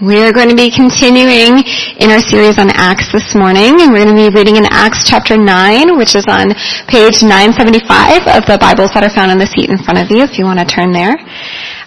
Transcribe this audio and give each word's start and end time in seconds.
We're 0.00 0.32
going 0.32 0.48
to 0.48 0.56
be 0.56 0.70
continuing 0.70 1.60
in 2.00 2.08
our 2.08 2.24
series 2.24 2.56
on 2.56 2.70
Acts 2.72 3.12
this 3.12 3.34
morning, 3.34 3.84
and 3.84 3.92
we're 3.92 4.02
going 4.02 4.16
to 4.16 4.30
be 4.30 4.34
reading 4.34 4.56
in 4.56 4.64
Acts 4.64 5.04
chapter 5.04 5.36
9, 5.36 5.98
which 5.98 6.14
is 6.14 6.24
on 6.24 6.56
page 6.88 7.20
975 7.20 8.24
of 8.32 8.48
the 8.48 8.56
Bibles 8.56 8.96
that 8.96 9.04
are 9.04 9.12
found 9.12 9.30
on 9.30 9.36
the 9.36 9.44
seat 9.44 9.68
in 9.68 9.76
front 9.76 10.00
of 10.00 10.08
you, 10.08 10.24
if 10.24 10.38
you 10.38 10.48
want 10.48 10.56
to 10.56 10.64
turn 10.64 10.96
there. 10.96 11.20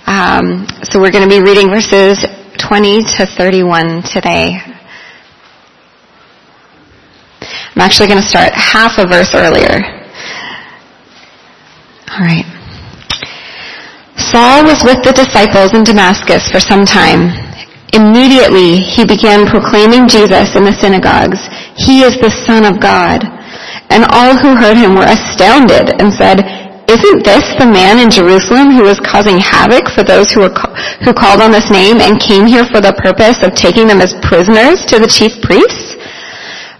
Um, 0.05 0.70
so 0.86 1.02
we're 1.02 1.10
going 1.10 1.26
to 1.26 1.34
be 1.34 1.41
reading 1.41 1.73
verses 1.73 2.21
20 2.62 3.02
to 3.18 3.26
31 3.26 4.05
today. 4.05 4.61
I'm 7.73 7.81
actually 7.81 8.13
going 8.13 8.21
to 8.21 8.29
start 8.29 8.53
half 8.53 9.01
a 9.01 9.09
verse 9.09 9.33
earlier. 9.33 9.81
All 12.13 12.21
right. 12.21 12.45
Saul 14.21 14.69
was 14.69 14.85
with 14.85 15.01
the 15.01 15.17
disciples 15.17 15.73
in 15.73 15.81
Damascus 15.81 16.45
for 16.53 16.59
some 16.59 16.85
time. 16.85 17.52
Immediately 17.94 18.81
he 18.81 19.05
began 19.05 19.45
proclaiming 19.45 20.09
Jesus 20.09 20.58
in 20.58 20.66
the 20.66 20.73
synagogues. 20.73 21.38
He 21.77 22.02
is 22.02 22.18
the 22.18 22.34
Son 22.34 22.66
of 22.66 22.81
God. 22.81 23.22
And 23.94 24.09
all 24.09 24.34
who 24.34 24.58
heard 24.58 24.77
him 24.77 24.98
were 24.98 25.05
astounded 25.05 26.02
and 26.02 26.09
said, 26.09 26.41
Isn't 26.90 27.21
this 27.21 27.45
the 27.62 27.70
man 27.70 28.02
in 28.02 28.09
Jerusalem 28.09 28.73
who 28.73 28.90
was 28.90 28.98
causing 29.05 29.38
havoc 29.38 29.94
for 29.94 30.02
those 30.02 30.34
who, 30.34 30.41
were, 30.41 30.55
who 31.05 31.13
called 31.13 31.41
on 31.41 31.54
this 31.54 31.70
name 31.70 32.02
and 32.02 32.18
came 32.18 32.49
here 32.49 32.66
for 32.66 32.82
the 32.82 32.98
purpose 32.98 33.45
of 33.45 33.54
taking 33.54 33.85
them 33.85 34.02
as 34.02 34.18
prisoners 34.26 34.82
to 34.90 34.98
the 34.98 35.10
chief 35.10 35.38
priests? 35.46 35.94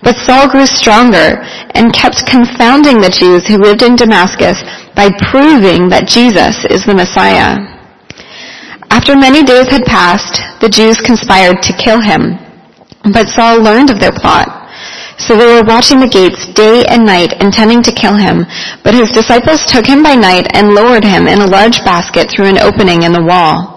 But 0.02 0.18
Saul 0.18 0.50
grew 0.50 0.66
stronger 0.66 1.40
and 1.78 1.94
kept 1.94 2.26
confounding 2.26 3.00
the 3.00 3.14
Jews 3.14 3.46
who 3.46 3.62
lived 3.62 3.86
in 3.86 3.96
Damascus 3.96 4.60
by 4.98 5.14
proving 5.30 5.90
that 5.90 6.10
Jesus 6.10 6.66
is 6.74 6.84
the 6.86 6.98
Messiah. 6.98 7.73
After 8.94 9.18
many 9.18 9.42
days 9.42 9.74
had 9.74 9.90
passed, 9.90 10.38
the 10.62 10.70
Jews 10.70 11.02
conspired 11.02 11.66
to 11.66 11.74
kill 11.82 11.98
him. 11.98 12.38
But 13.10 13.26
Saul 13.26 13.58
learned 13.58 13.90
of 13.90 13.98
their 13.98 14.14
plot. 14.14 14.46
So 15.18 15.34
they 15.34 15.50
were 15.50 15.66
watching 15.66 15.98
the 15.98 16.08
gates 16.08 16.46
day 16.54 16.86
and 16.86 17.02
night, 17.02 17.34
intending 17.42 17.82
to 17.90 17.98
kill 17.98 18.14
him. 18.14 18.46
But 18.86 18.94
his 18.94 19.10
disciples 19.10 19.66
took 19.66 19.90
him 19.90 20.06
by 20.06 20.14
night 20.14 20.46
and 20.54 20.78
lowered 20.78 21.04
him 21.04 21.26
in 21.26 21.42
a 21.42 21.50
large 21.50 21.82
basket 21.82 22.30
through 22.30 22.54
an 22.54 22.62
opening 22.62 23.02
in 23.02 23.18
the 23.18 23.26
wall. 23.26 23.74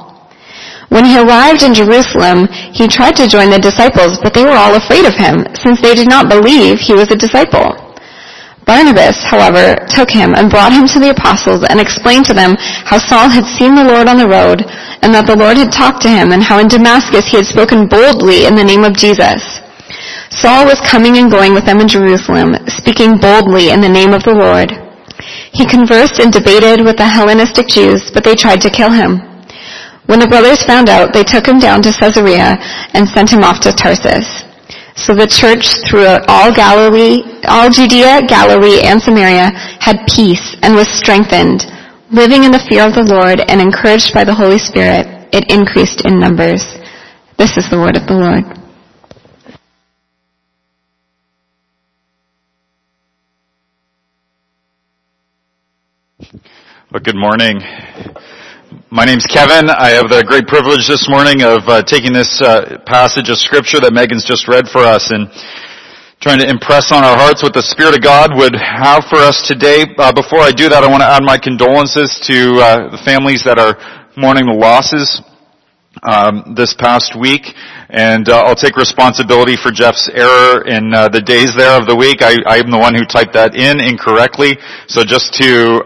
When 0.92 1.08
he 1.08 1.16
arrived 1.16 1.64
in 1.64 1.72
Jerusalem, 1.72 2.44
he 2.76 2.84
tried 2.84 3.16
to 3.16 3.26
join 3.26 3.48
the 3.48 3.58
disciples, 3.58 4.20
but 4.20 4.36
they 4.36 4.44
were 4.44 4.60
all 4.60 4.76
afraid 4.76 5.08
of 5.08 5.16
him, 5.16 5.48
since 5.56 5.80
they 5.80 5.96
did 5.96 6.12
not 6.12 6.28
believe 6.28 6.76
he 6.76 6.92
was 6.92 7.08
a 7.08 7.16
disciple. 7.16 7.85
Barnabas, 8.66 9.22
however, 9.22 9.78
took 9.94 10.10
him 10.10 10.34
and 10.34 10.50
brought 10.50 10.74
him 10.74 10.90
to 10.90 10.98
the 10.98 11.14
apostles 11.14 11.62
and 11.70 11.78
explained 11.78 12.26
to 12.26 12.34
them 12.34 12.58
how 12.58 12.98
Saul 12.98 13.30
had 13.30 13.46
seen 13.46 13.78
the 13.78 13.86
Lord 13.86 14.10
on 14.10 14.18
the 14.18 14.26
road 14.26 14.66
and 15.06 15.14
that 15.14 15.30
the 15.30 15.38
Lord 15.38 15.54
had 15.54 15.70
talked 15.70 16.02
to 16.02 16.10
him 16.10 16.34
and 16.34 16.42
how 16.42 16.58
in 16.58 16.66
Damascus 16.66 17.30
he 17.30 17.38
had 17.38 17.46
spoken 17.46 17.86
boldly 17.86 18.44
in 18.44 18.58
the 18.58 18.66
name 18.66 18.82
of 18.82 18.98
Jesus. 18.98 19.62
Saul 20.34 20.66
was 20.66 20.82
coming 20.82 21.16
and 21.16 21.30
going 21.30 21.54
with 21.54 21.64
them 21.64 21.78
in 21.78 21.86
Jerusalem, 21.86 22.58
speaking 22.66 23.22
boldly 23.22 23.70
in 23.70 23.80
the 23.80 23.88
name 23.88 24.10
of 24.10 24.26
the 24.26 24.34
Lord. 24.34 24.74
He 25.54 25.64
conversed 25.64 26.18
and 26.18 26.34
debated 26.34 26.82
with 26.82 26.98
the 26.98 27.06
Hellenistic 27.06 27.70
Jews, 27.70 28.10
but 28.10 28.26
they 28.26 28.34
tried 28.34 28.60
to 28.66 28.74
kill 28.74 28.90
him. 28.90 29.22
When 30.10 30.18
the 30.18 30.26
brothers 30.26 30.66
found 30.66 30.90
out, 30.90 31.14
they 31.14 31.22
took 31.22 31.46
him 31.46 31.58
down 31.58 31.82
to 31.82 31.94
Caesarea 31.94 32.58
and 32.94 33.08
sent 33.08 33.30
him 33.30 33.46
off 33.46 33.62
to 33.62 33.72
Tarsus. 33.72 34.45
So 34.96 35.14
the 35.14 35.26
church 35.28 35.68
throughout 35.84 36.24
all 36.26 36.52
Galilee, 36.52 37.20
all 37.46 37.68
Judea, 37.68 38.22
Galilee, 38.26 38.80
and 38.80 39.00
Samaria 39.00 39.52
had 39.78 40.00
peace 40.08 40.56
and 40.62 40.74
was 40.74 40.88
strengthened. 40.88 41.62
Living 42.10 42.44
in 42.44 42.50
the 42.50 42.64
fear 42.66 42.88
of 42.88 42.94
the 42.94 43.04
Lord 43.04 43.40
and 43.40 43.60
encouraged 43.60 44.14
by 44.14 44.24
the 44.24 44.34
Holy 44.34 44.58
Spirit, 44.58 45.06
it 45.32 45.52
increased 45.52 46.06
in 46.06 46.18
numbers. 46.18 46.64
This 47.36 47.58
is 47.58 47.68
the 47.68 47.76
word 47.76 47.96
of 47.96 48.06
the 48.06 48.16
Lord. 48.16 48.44
Well, 56.90 57.02
good 57.04 57.16
morning. 57.16 57.60
My 58.90 59.08
name's 59.08 59.24
Kevin. 59.24 59.72
I 59.72 59.96
have 59.96 60.12
the 60.12 60.20
great 60.20 60.44
privilege 60.44 60.84
this 60.84 61.08
morning 61.08 61.40
of 61.40 61.64
uh, 61.64 61.80
taking 61.80 62.12
this 62.12 62.44
uh, 62.44 62.76
passage 62.84 63.32
of 63.32 63.40
scripture 63.40 63.80
that 63.80 63.96
Megan's 63.96 64.20
just 64.20 64.52
read 64.52 64.68
for 64.68 64.84
us 64.84 65.08
and 65.08 65.32
trying 66.20 66.44
to 66.44 66.48
impress 66.48 66.92
on 66.92 67.00
our 67.00 67.16
hearts 67.16 67.40
what 67.40 67.56
the 67.56 67.64
Spirit 67.64 67.96
of 67.96 68.04
God 68.04 68.36
would 68.36 68.52
have 68.52 69.08
for 69.08 69.16
us 69.16 69.40
today. 69.48 69.88
Uh, 69.96 70.12
before 70.12 70.44
I 70.44 70.52
do 70.52 70.68
that, 70.68 70.84
I 70.84 70.92
want 70.92 71.00
to 71.00 71.08
add 71.08 71.24
my 71.24 71.40
condolences 71.40 72.20
to 72.28 72.36
uh, 72.60 72.68
the 72.92 73.00
families 73.00 73.40
that 73.48 73.56
are 73.56 73.80
mourning 74.12 74.44
the 74.44 74.52
losses 74.52 75.24
um, 76.04 76.52
this 76.52 76.76
past 76.76 77.16
week. 77.16 77.48
And 77.88 78.28
uh, 78.28 78.44
I'll 78.44 78.60
take 78.60 78.76
responsibility 78.76 79.56
for 79.56 79.72
Jeff's 79.72 80.12
error 80.12 80.68
in 80.68 80.92
uh, 80.92 81.08
the 81.08 81.24
days 81.24 81.56
there 81.56 81.80
of 81.80 81.88
the 81.88 81.96
week. 81.96 82.20
I, 82.20 82.36
I'm 82.44 82.68
the 82.68 82.76
one 82.76 82.92
who 82.92 83.08
typed 83.08 83.32
that 83.40 83.56
in 83.56 83.80
incorrectly. 83.80 84.60
So 84.84 85.00
just 85.00 85.32
to 85.40 85.80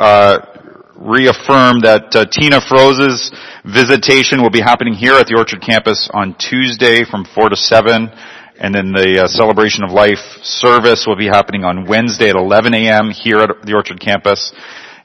reaffirm 1.01 1.81
that 1.81 2.13
Tina 2.31 2.61
Froze's 2.61 3.33
visitation 3.65 4.43
will 4.43 4.53
be 4.53 4.61
happening 4.61 4.93
here 4.93 5.15
at 5.15 5.27
the 5.27 5.37
Orchard 5.37 5.65
campus 5.65 6.09
on 6.13 6.37
Tuesday 6.37 7.05
from 7.05 7.25
4 7.25 7.49
to 7.49 7.57
7. 7.57 8.13
And 8.61 8.75
then 8.75 8.93
the 8.93 9.25
uh, 9.25 9.27
Celebration 9.27 9.85
of 9.85 9.91
Life 9.91 10.21
service 10.45 11.09
will 11.09 11.17
be 11.17 11.27
happening 11.27 11.65
on 11.65 11.89
Wednesday 11.89 12.29
at 12.29 12.37
11 12.37 12.75
a.m. 12.75 13.09
here 13.09 13.41
at 13.41 13.65
the 13.65 13.73
Orchard 13.73 13.99
campus. 13.99 14.53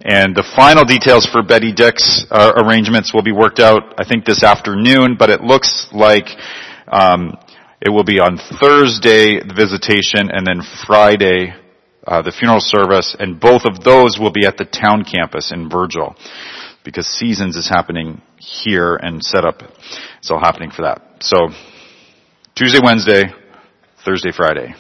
And 0.04 0.36
the 0.36 0.44
final 0.44 0.84
details 0.84 1.26
for 1.26 1.42
Betty 1.42 1.72
Dick's 1.72 2.28
uh, 2.30 2.52
arrangements 2.60 3.14
will 3.14 3.24
be 3.24 3.32
worked 3.32 3.60
out, 3.60 3.96
I 3.98 4.04
think, 4.04 4.26
this 4.26 4.44
afternoon, 4.44 5.16
but 5.18 5.30
it 5.30 5.40
looks 5.40 5.88
like 5.94 6.28
um, 6.92 7.40
it 7.80 7.90
will 7.90 8.04
be 8.04 8.20
on 8.20 8.38
Thursday, 8.60 9.40
the 9.40 9.56
visitation, 9.56 10.30
and 10.30 10.46
then 10.46 10.60
Friday, 10.86 11.56
uh, 12.06 12.22
the 12.22 12.32
funeral 12.32 12.60
service, 12.60 13.16
and 13.18 13.40
both 13.40 13.64
of 13.66 13.84
those 13.84 14.18
will 14.20 14.32
be 14.32 14.46
at 14.46 14.58
the 14.58 14.66
town 14.66 15.04
campus 15.04 15.52
in 15.52 15.70
Virgil, 15.70 16.16
because 16.84 17.08
Seasons 17.08 17.56
is 17.56 17.68
happening 17.70 18.22
here 18.38 18.96
and 18.96 19.24
set 19.24 19.46
up. 19.46 19.62
It's 20.20 20.30
all 20.30 20.40
happening 20.40 20.72
for 20.72 20.84
that. 20.84 21.02
So, 21.22 21.50
Tuesday, 22.56 22.80
Wednesday, 22.84 23.24
Thursday, 24.06 24.32
Friday. 24.32 24.76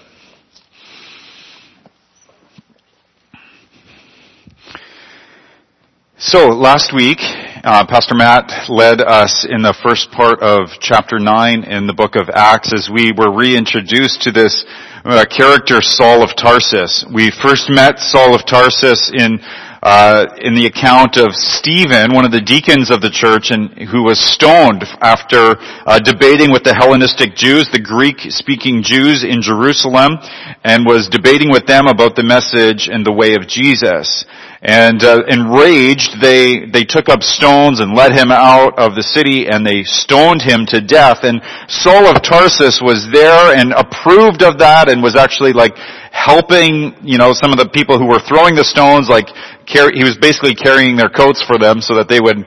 So 6.17 6.47
last 6.49 6.93
week, 6.93 7.19
uh, 7.65 7.83
Pastor 7.87 8.13
Matt 8.13 8.69
led 8.69 9.01
us 9.01 9.43
in 9.49 9.63
the 9.63 9.73
first 9.81 10.11
part 10.11 10.37
of 10.39 10.69
chapter 10.79 11.17
9 11.17 11.63
in 11.63 11.87
the 11.87 11.97
book 11.97 12.15
of 12.15 12.29
Acts 12.29 12.71
as 12.71 12.93
we 12.93 13.11
were 13.11 13.33
reintroduced 13.33 14.21
to 14.21 14.31
this 14.31 14.63
uh, 15.03 15.25
character 15.25 15.81
Saul 15.81 16.21
of 16.21 16.37
Tarsus. 16.37 17.03
We 17.09 17.33
first 17.41 17.73
met 17.73 17.97
Saul 17.97 18.35
of 18.35 18.45
Tarsus 18.45 19.09
in 19.09 19.41
uh, 19.85 20.33
in 20.41 20.55
the 20.55 20.65
account 20.65 21.15
of 21.15 21.35
Stephen, 21.35 22.09
one 22.11 22.25
of 22.25 22.31
the 22.33 22.41
deacons 22.41 22.89
of 22.89 23.01
the 23.05 23.13
church, 23.13 23.51
and 23.51 23.69
who 23.93 24.01
was 24.01 24.17
stoned 24.17 24.81
after 24.97 25.61
uh, 25.85 25.99
debating 26.01 26.49
with 26.49 26.63
the 26.63 26.73
Hellenistic 26.73 27.35
Jews, 27.35 27.69
the 27.69 27.79
Greek-speaking 27.79 28.81
Jews 28.81 29.23
in 29.23 29.45
Jerusalem, 29.45 30.17
and 30.65 30.89
was 30.89 31.07
debating 31.07 31.51
with 31.51 31.67
them 31.67 31.85
about 31.85 32.15
the 32.17 32.25
message 32.25 32.89
and 32.89 33.05
the 33.05 33.13
way 33.13 33.35
of 33.35 33.45
Jesus. 33.45 34.25
And 34.65 35.03
uh, 35.05 35.21
enraged, 35.29 36.17
they 36.17 36.65
they 36.65 36.81
took 36.81 37.05
up 37.07 37.21
stones 37.21 37.79
and 37.79 37.93
led 37.93 38.17
him 38.17 38.33
out 38.33 38.79
of 38.81 38.97
the 38.97 39.05
city, 39.05 39.45
and 39.45 39.61
they 39.61 39.85
stoned 39.85 40.41
him 40.41 40.65
to 40.73 40.81
death. 40.81 41.21
And 41.21 41.45
Saul 41.69 42.09
of 42.09 42.25
Tarsus 42.25 42.81
was 42.81 43.05
there 43.13 43.53
and 43.53 43.69
approved 43.77 44.41
of 44.41 44.57
that, 44.57 44.89
and 44.89 45.05
was 45.05 45.13
actually 45.13 45.53
like 45.53 45.77
helping, 46.09 46.95
you 47.03 47.19
know, 47.19 47.33
some 47.33 47.51
of 47.51 47.59
the 47.59 47.69
people 47.69 47.99
who 47.99 48.07
were 48.07 48.23
throwing 48.23 48.55
the 48.55 48.63
stones, 48.63 49.05
like 49.11 49.27
carry, 49.65 49.97
he 49.97 50.03
was 50.03 50.17
basically 50.17 50.55
carrying 50.55 50.95
their 50.95 51.09
coats 51.09 51.43
for 51.45 51.57
them 51.57 51.81
so 51.81 51.95
that 51.95 52.07
they 52.07 52.19
would 52.19 52.45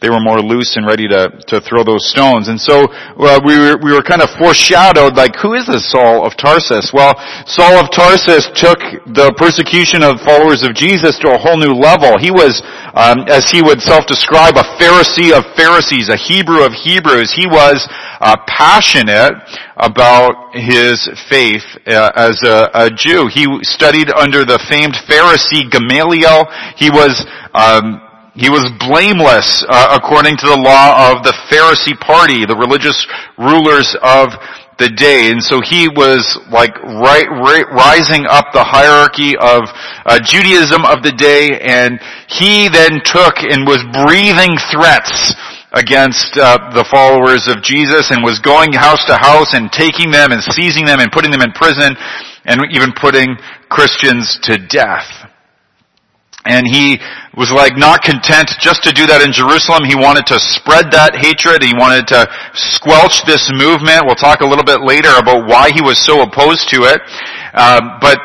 they 0.00 0.10
were 0.10 0.20
more 0.20 0.40
loose 0.40 0.76
and 0.76 0.86
ready 0.86 1.08
to, 1.08 1.32
to 1.48 1.60
throw 1.60 1.82
those 1.82 2.04
stones. 2.04 2.48
And 2.48 2.60
so 2.60 2.84
uh, 2.90 3.40
we 3.44 3.56
were 3.58 3.76
we 3.80 3.92
were 3.92 4.04
kind 4.04 4.20
of 4.20 4.28
foreshadowed, 4.36 5.16
like 5.16 5.36
who 5.40 5.54
is 5.54 5.66
this 5.66 5.88
Saul 5.90 6.26
of 6.26 6.36
Tarsus? 6.36 6.92
Well, 6.92 7.16
Saul 7.48 7.80
of 7.80 7.88
Tarsus 7.90 8.48
took 8.52 8.78
the 9.08 9.32
persecution 9.40 10.04
of 10.04 10.20
followers 10.20 10.62
of 10.62 10.76
Jesus 10.76 11.18
to 11.24 11.32
a 11.32 11.38
whole 11.38 11.56
new 11.56 11.72
level. 11.72 12.20
He 12.20 12.30
was, 12.30 12.60
um, 12.92 13.24
as 13.28 13.48
he 13.48 13.64
would 13.64 13.80
self-describe, 13.80 14.56
a 14.56 14.66
Pharisee 14.76 15.32
of 15.32 15.48
Pharisees, 15.56 16.08
a 16.12 16.16
Hebrew 16.16 16.60
of 16.60 16.72
Hebrews. 16.72 17.32
He 17.32 17.48
was 17.48 17.88
uh, 18.20 18.36
passionate 18.46 19.32
about 19.76 20.54
his 20.54 21.08
faith 21.28 21.64
uh, 21.86 22.12
as 22.16 22.42
a, 22.44 22.70
a, 22.72 22.90
Jew. 22.90 23.28
He 23.28 23.44
studied 23.62 24.10
under 24.10 24.44
the 24.44 24.58
famed 24.68 24.96
Pharisee 25.04 25.68
Gamaliel. 25.70 26.48
He 26.76 26.88
was 26.88 27.24
um, 27.52 28.05
he 28.36 28.52
was 28.52 28.68
blameless 28.78 29.64
uh, 29.68 29.96
according 29.96 30.36
to 30.36 30.46
the 30.46 30.60
law 30.60 31.10
of 31.10 31.24
the 31.24 31.32
Pharisee 31.48 31.96
party, 31.98 32.44
the 32.44 32.56
religious 32.56 33.00
rulers 33.40 33.96
of 34.04 34.36
the 34.76 34.92
day. 34.92 35.32
And 35.32 35.40
so 35.40 35.64
he 35.64 35.88
was 35.88 36.36
like 36.52 36.76
right, 36.84 37.24
right, 37.24 37.64
rising 37.72 38.28
up 38.28 38.52
the 38.52 38.64
hierarchy 38.64 39.32
of 39.40 39.64
uh, 40.04 40.20
Judaism 40.20 40.84
of 40.84 41.00
the 41.00 41.16
day 41.16 41.56
and 41.64 41.96
he 42.28 42.68
then 42.68 43.00
took 43.08 43.40
and 43.40 43.64
was 43.64 43.80
breathing 44.04 44.60
threats 44.68 45.32
against 45.72 46.36
uh, 46.36 46.72
the 46.76 46.84
followers 46.92 47.48
of 47.48 47.64
Jesus 47.64 48.12
and 48.12 48.20
was 48.20 48.38
going 48.40 48.72
house 48.72 49.04
to 49.08 49.16
house 49.16 49.56
and 49.56 49.72
taking 49.72 50.12
them 50.12 50.32
and 50.32 50.44
seizing 50.44 50.84
them 50.84 51.00
and 51.00 51.08
putting 51.12 51.32
them 51.32 51.40
in 51.40 51.52
prison 51.52 51.96
and 52.44 52.60
even 52.70 52.92
putting 52.92 53.36
Christians 53.68 54.38
to 54.44 54.60
death. 54.60 55.25
And 56.46 56.66
he 56.66 56.98
was 57.36 57.52
like 57.52 57.76
not 57.76 58.02
content 58.02 58.50
just 58.58 58.82
to 58.84 58.92
do 58.92 59.06
that 59.06 59.20
in 59.20 59.30
Jerusalem. 59.30 59.84
He 59.84 59.94
wanted 59.94 60.26
to 60.32 60.38
spread 60.38 60.90
that 60.96 61.18
hatred. 61.18 61.62
He 61.62 61.76
wanted 61.76 62.08
to 62.14 62.24
squelch 62.54 63.26
this 63.26 63.50
movement. 63.52 64.06
We'll 64.06 64.18
talk 64.18 64.40
a 64.40 64.48
little 64.48 64.64
bit 64.64 64.80
later 64.80 65.12
about 65.18 65.44
why 65.44 65.70
he 65.74 65.82
was 65.82 65.98
so 66.00 66.22
opposed 66.22 66.72
to 66.72 66.88
it. 66.88 67.02
Um, 67.52 67.98
but 68.00 68.18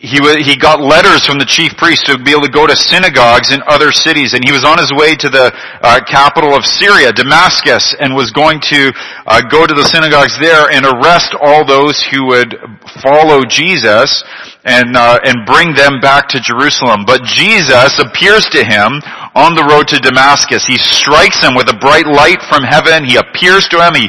he, 0.00 0.16
he 0.40 0.56
got 0.56 0.80
letters 0.80 1.28
from 1.28 1.36
the 1.36 1.44
chief 1.44 1.76
priest 1.76 2.08
to 2.08 2.16
be 2.16 2.32
able 2.32 2.48
to 2.48 2.52
go 2.52 2.66
to 2.66 2.72
synagogues 2.72 3.52
in 3.52 3.60
other 3.68 3.92
cities, 3.92 4.32
and 4.32 4.40
he 4.40 4.50
was 4.50 4.64
on 4.64 4.80
his 4.80 4.88
way 4.96 5.12
to 5.12 5.28
the 5.28 5.52
uh, 5.52 6.00
capital 6.08 6.56
of 6.56 6.64
Syria, 6.64 7.12
Damascus, 7.12 7.92
and 8.00 8.16
was 8.16 8.32
going 8.32 8.64
to 8.72 8.96
uh, 9.28 9.44
go 9.52 9.68
to 9.68 9.74
the 9.76 9.84
synagogues 9.84 10.40
there 10.40 10.72
and 10.72 10.88
arrest 10.88 11.36
all 11.36 11.68
those 11.68 12.00
who 12.08 12.32
would 12.32 12.56
follow 13.04 13.44
Jesus 13.44 14.24
and 14.64 14.96
uh, 14.96 15.18
and 15.24 15.46
bring 15.46 15.72
them 15.74 16.00
back 16.00 16.28
to 16.28 16.40
Jerusalem. 16.40 17.04
But 17.06 17.24
Jesus 17.24 17.96
appears 17.96 18.44
to 18.52 18.60
him 18.60 19.00
on 19.32 19.54
the 19.56 19.64
road 19.64 19.88
to 19.88 19.98
Damascus. 19.98 20.66
He 20.66 20.76
strikes 20.76 21.40
him 21.40 21.54
with 21.56 21.72
a 21.72 21.78
bright 21.80 22.06
light 22.06 22.44
from 22.44 22.62
heaven. 22.62 23.04
He 23.04 23.16
appears 23.16 23.64
to 23.72 23.80
him. 23.80 23.96
He 23.96 24.08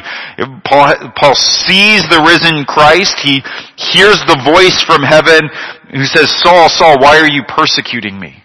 Paul, 0.68 0.92
Paul 1.16 1.34
sees 1.34 2.04
the 2.12 2.20
risen 2.20 2.64
Christ. 2.68 3.16
He 3.22 3.40
hears 3.80 4.20
the 4.28 4.40
voice 4.44 4.82
from 4.84 5.02
heaven 5.02 5.48
who 5.90 6.04
says, 6.04 6.28
"Saul, 6.42 6.68
Saul, 6.68 7.00
why 7.00 7.16
are 7.16 7.30
you 7.30 7.42
persecuting 7.48 8.20
me?" 8.20 8.42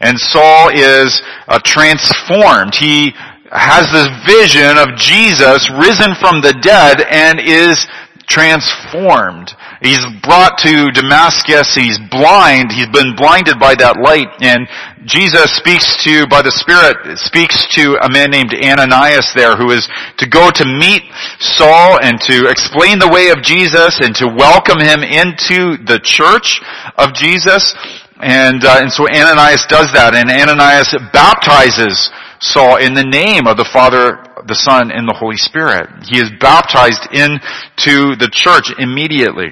And 0.00 0.18
Saul 0.18 0.68
is 0.74 1.22
uh, 1.48 1.60
transformed. 1.64 2.74
He 2.74 3.14
has 3.52 3.86
this 3.92 4.08
vision 4.24 4.80
of 4.80 4.96
Jesus 4.96 5.68
risen 5.76 6.16
from 6.16 6.40
the 6.40 6.56
dead 6.64 7.04
and 7.04 7.38
is 7.38 7.86
transformed. 8.32 9.52
He's 9.84 10.00
brought 10.24 10.56
to 10.64 10.88
Damascus. 10.96 11.76
He's 11.76 12.00
blind. 12.08 12.72
He's 12.72 12.88
been 12.88 13.12
blinded 13.12 13.60
by 13.60 13.76
that 13.76 14.00
light. 14.00 14.32
And 14.40 14.64
Jesus 15.04 15.52
speaks 15.52 16.00
to, 16.08 16.24
by 16.32 16.40
the 16.40 16.50
Spirit, 16.50 17.18
speaks 17.20 17.68
to 17.76 18.00
a 18.00 18.08
man 18.08 18.32
named 18.32 18.56
Ananias 18.56 19.36
there 19.36 19.52
who 19.56 19.70
is 19.70 19.84
to 20.16 20.26
go 20.26 20.48
to 20.48 20.64
meet 20.64 21.04
Saul 21.38 22.00
and 22.00 22.16
to 22.24 22.48
explain 22.48 22.96
the 22.96 23.12
way 23.12 23.28
of 23.28 23.44
Jesus 23.44 24.00
and 24.00 24.16
to 24.16 24.32
welcome 24.32 24.80
him 24.80 25.04
into 25.04 25.76
the 25.84 26.00
church 26.00 26.64
of 26.96 27.12
Jesus. 27.12 27.76
And, 28.22 28.64
uh, 28.64 28.78
and 28.78 28.92
so 28.92 29.02
Ananias 29.10 29.66
does 29.66 29.90
that 29.98 30.14
and 30.14 30.30
Ananias 30.30 30.94
baptizes 31.12 32.08
Saul 32.38 32.76
in 32.76 32.94
the 32.94 33.02
name 33.02 33.48
of 33.48 33.56
the 33.56 33.66
Father, 33.66 34.22
the 34.46 34.54
Son, 34.54 34.92
and 34.92 35.08
the 35.08 35.12
Holy 35.12 35.36
Spirit. 35.36 35.90
He 36.06 36.22
is 36.22 36.30
baptized 36.38 37.02
into 37.10 38.14
the 38.14 38.30
church 38.30 38.70
immediately. 38.78 39.50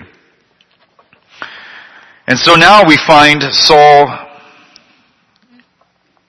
And 2.28 2.38
so 2.38 2.54
now 2.54 2.86
we 2.86 2.96
find 3.06 3.42
Saul 3.50 4.06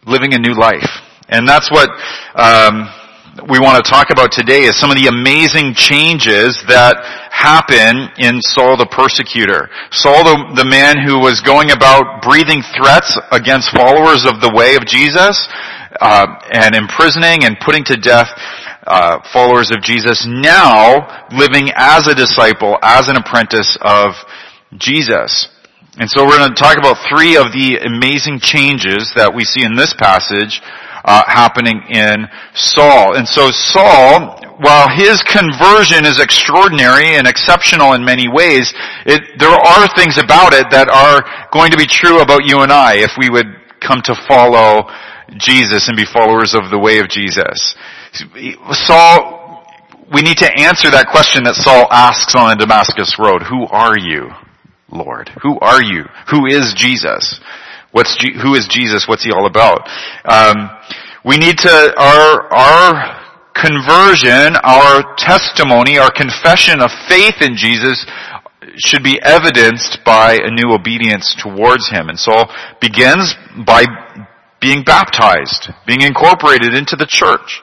living 0.08 0.34
a 0.34 0.40
new 0.40 0.58
life. 0.58 0.90
And 1.30 1.48
that's 1.48 1.70
what 1.70 1.90
um, 2.34 2.90
we 3.32 3.64
want 3.64 3.80
to 3.80 3.86
talk 3.88 4.12
about 4.12 4.28
today 4.36 4.68
is 4.68 4.76
some 4.76 4.92
of 4.92 5.00
the 5.00 5.08
amazing 5.08 5.72
changes 5.72 6.60
that 6.68 7.00
happen 7.32 8.12
in 8.20 8.44
Saul 8.44 8.76
the 8.76 8.92
persecutor. 8.92 9.72
Saul 9.88 10.28
the, 10.28 10.60
the 10.60 10.68
man 10.68 11.00
who 11.00 11.16
was 11.16 11.40
going 11.40 11.72
about 11.72 12.20
breathing 12.20 12.60
threats 12.76 13.16
against 13.32 13.72
followers 13.72 14.28
of 14.28 14.44
the 14.44 14.52
way 14.52 14.76
of 14.76 14.84
Jesus 14.84 15.48
uh, 16.04 16.28
and 16.52 16.76
imprisoning 16.76 17.48
and 17.48 17.56
putting 17.64 17.88
to 17.88 17.96
death 17.96 18.28
uh, 18.84 19.24
followers 19.32 19.72
of 19.72 19.80
Jesus, 19.80 20.28
now 20.28 21.00
living 21.32 21.72
as 21.72 22.12
a 22.12 22.16
disciple, 22.16 22.76
as 22.84 23.08
an 23.08 23.16
apprentice 23.16 23.80
of 23.80 24.12
Jesus. 24.76 25.48
And 25.96 26.12
so 26.12 26.28
we're 26.28 26.36
going 26.36 26.52
to 26.52 26.60
talk 26.60 26.76
about 26.76 27.00
three 27.08 27.40
of 27.40 27.56
the 27.56 27.80
amazing 27.80 28.44
changes 28.44 29.16
that 29.16 29.32
we 29.32 29.48
see 29.48 29.64
in 29.64 29.80
this 29.80 29.96
passage 29.96 30.60
uh, 31.04 31.24
happening 31.28 31.82
in 31.90 32.28
Saul. 32.54 33.16
And 33.18 33.28
so 33.28 33.50
Saul, 33.52 34.38
while 34.60 34.90
his 34.90 35.24
conversion 35.24 36.06
is 36.06 36.20
extraordinary 36.22 37.16
and 37.16 37.28
exceptional 37.28 37.94
in 37.94 38.04
many 38.06 38.28
ways, 38.28 38.74
it, 39.06 39.40
there 39.40 39.50
are 39.50 39.96
things 39.96 40.18
about 40.18 40.54
it 40.54 40.68
that 40.72 40.90
are 40.90 41.50
going 41.52 41.72
to 41.72 41.78
be 41.78 41.88
true 41.88 42.22
about 42.22 42.46
you 42.46 42.62
and 42.62 42.72
I 42.72 42.98
if 42.98 43.12
we 43.18 43.30
would 43.30 43.48
come 43.80 44.02
to 44.06 44.16
follow 44.28 44.90
Jesus 45.38 45.88
and 45.88 45.98
be 45.98 46.06
followers 46.06 46.54
of 46.54 46.70
the 46.70 46.78
way 46.78 47.00
of 47.00 47.10
Jesus. 47.10 47.76
Saul, 48.72 49.66
we 50.14 50.22
need 50.22 50.38
to 50.38 50.52
answer 50.60 50.92
that 50.92 51.08
question 51.10 51.44
that 51.46 51.56
Saul 51.56 51.88
asks 51.90 52.36
on 52.36 52.58
the 52.58 52.66
Damascus 52.66 53.18
Road. 53.18 53.42
Who 53.44 53.66
are 53.66 53.98
you? 53.98 54.30
Lord? 54.92 55.30
Who 55.42 55.58
are 55.60 55.82
you? 55.82 56.04
Who 56.30 56.46
is 56.46 56.74
Jesus? 56.76 57.40
What's 57.92 58.16
who 58.42 58.56
is 58.56 58.68
Jesus? 58.68 59.08
What's 59.08 59.24
he 59.24 59.32
all 59.32 59.46
about? 59.46 59.88
Um, 60.26 60.70
we 61.26 61.38
need 61.38 61.58
to 61.60 61.94
our 61.98 62.54
our 62.54 63.22
conversion, 63.54 64.56
our 64.64 65.16
testimony, 65.18 65.98
our 65.98 66.12
confession 66.12 66.82
of 66.82 66.90
faith 67.08 67.42
in 67.42 67.56
Jesus 67.56 68.06
should 68.78 69.04
be 69.04 69.20
evidenced 69.24 70.00
by 70.06 70.38
a 70.42 70.50
new 70.50 70.74
obedience 70.74 71.36
towards 71.38 71.90
him. 71.90 72.10
And 72.10 72.18
so 72.18 72.46
begins 72.80 73.36
by 73.66 73.84
being 74.62 74.84
baptized, 74.84 75.70
being 75.86 76.02
incorporated 76.02 76.74
into 76.74 76.96
the 76.96 77.06
church. 77.08 77.62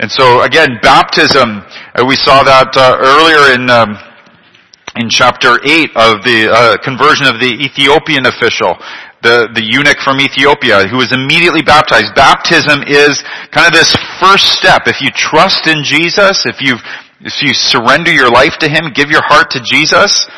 And 0.00 0.10
so 0.10 0.42
again, 0.42 0.78
baptism, 0.82 1.62
uh, 1.94 2.04
we 2.06 2.16
saw 2.16 2.42
that 2.42 2.74
uh, 2.74 2.96
earlier 2.98 3.54
in 3.54 3.70
um, 3.70 3.96
in 4.96 5.08
chapter 5.08 5.58
8 5.64 5.90
of 5.96 6.22
the 6.22 6.48
uh, 6.50 6.76
conversion 6.78 7.26
of 7.26 7.40
the 7.40 7.50
Ethiopian 7.50 8.26
official, 8.26 8.78
the, 9.24 9.48
the 9.56 9.64
eunuch 9.64 9.98
from 10.04 10.20
Ethiopia 10.20 10.84
who 10.86 11.00
was 11.00 11.10
immediately 11.10 11.64
baptized. 11.64 12.12
Baptism 12.12 12.84
is 12.84 13.24
kind 13.50 13.66
of 13.66 13.72
this 13.72 13.96
first 14.20 14.52
step. 14.54 14.84
If 14.84 15.00
you 15.00 15.08
trust 15.10 15.66
in 15.66 15.80
Jesus, 15.82 16.44
if 16.44 16.60
you 16.60 16.76
if 17.24 17.40
you 17.40 17.56
surrender 17.56 18.12
your 18.12 18.28
life 18.28 18.60
to 18.60 18.68
Him, 18.68 18.92
give 18.92 19.08
your 19.08 19.24
heart 19.24 19.48
to 19.56 19.60
Jesus, 19.64 20.28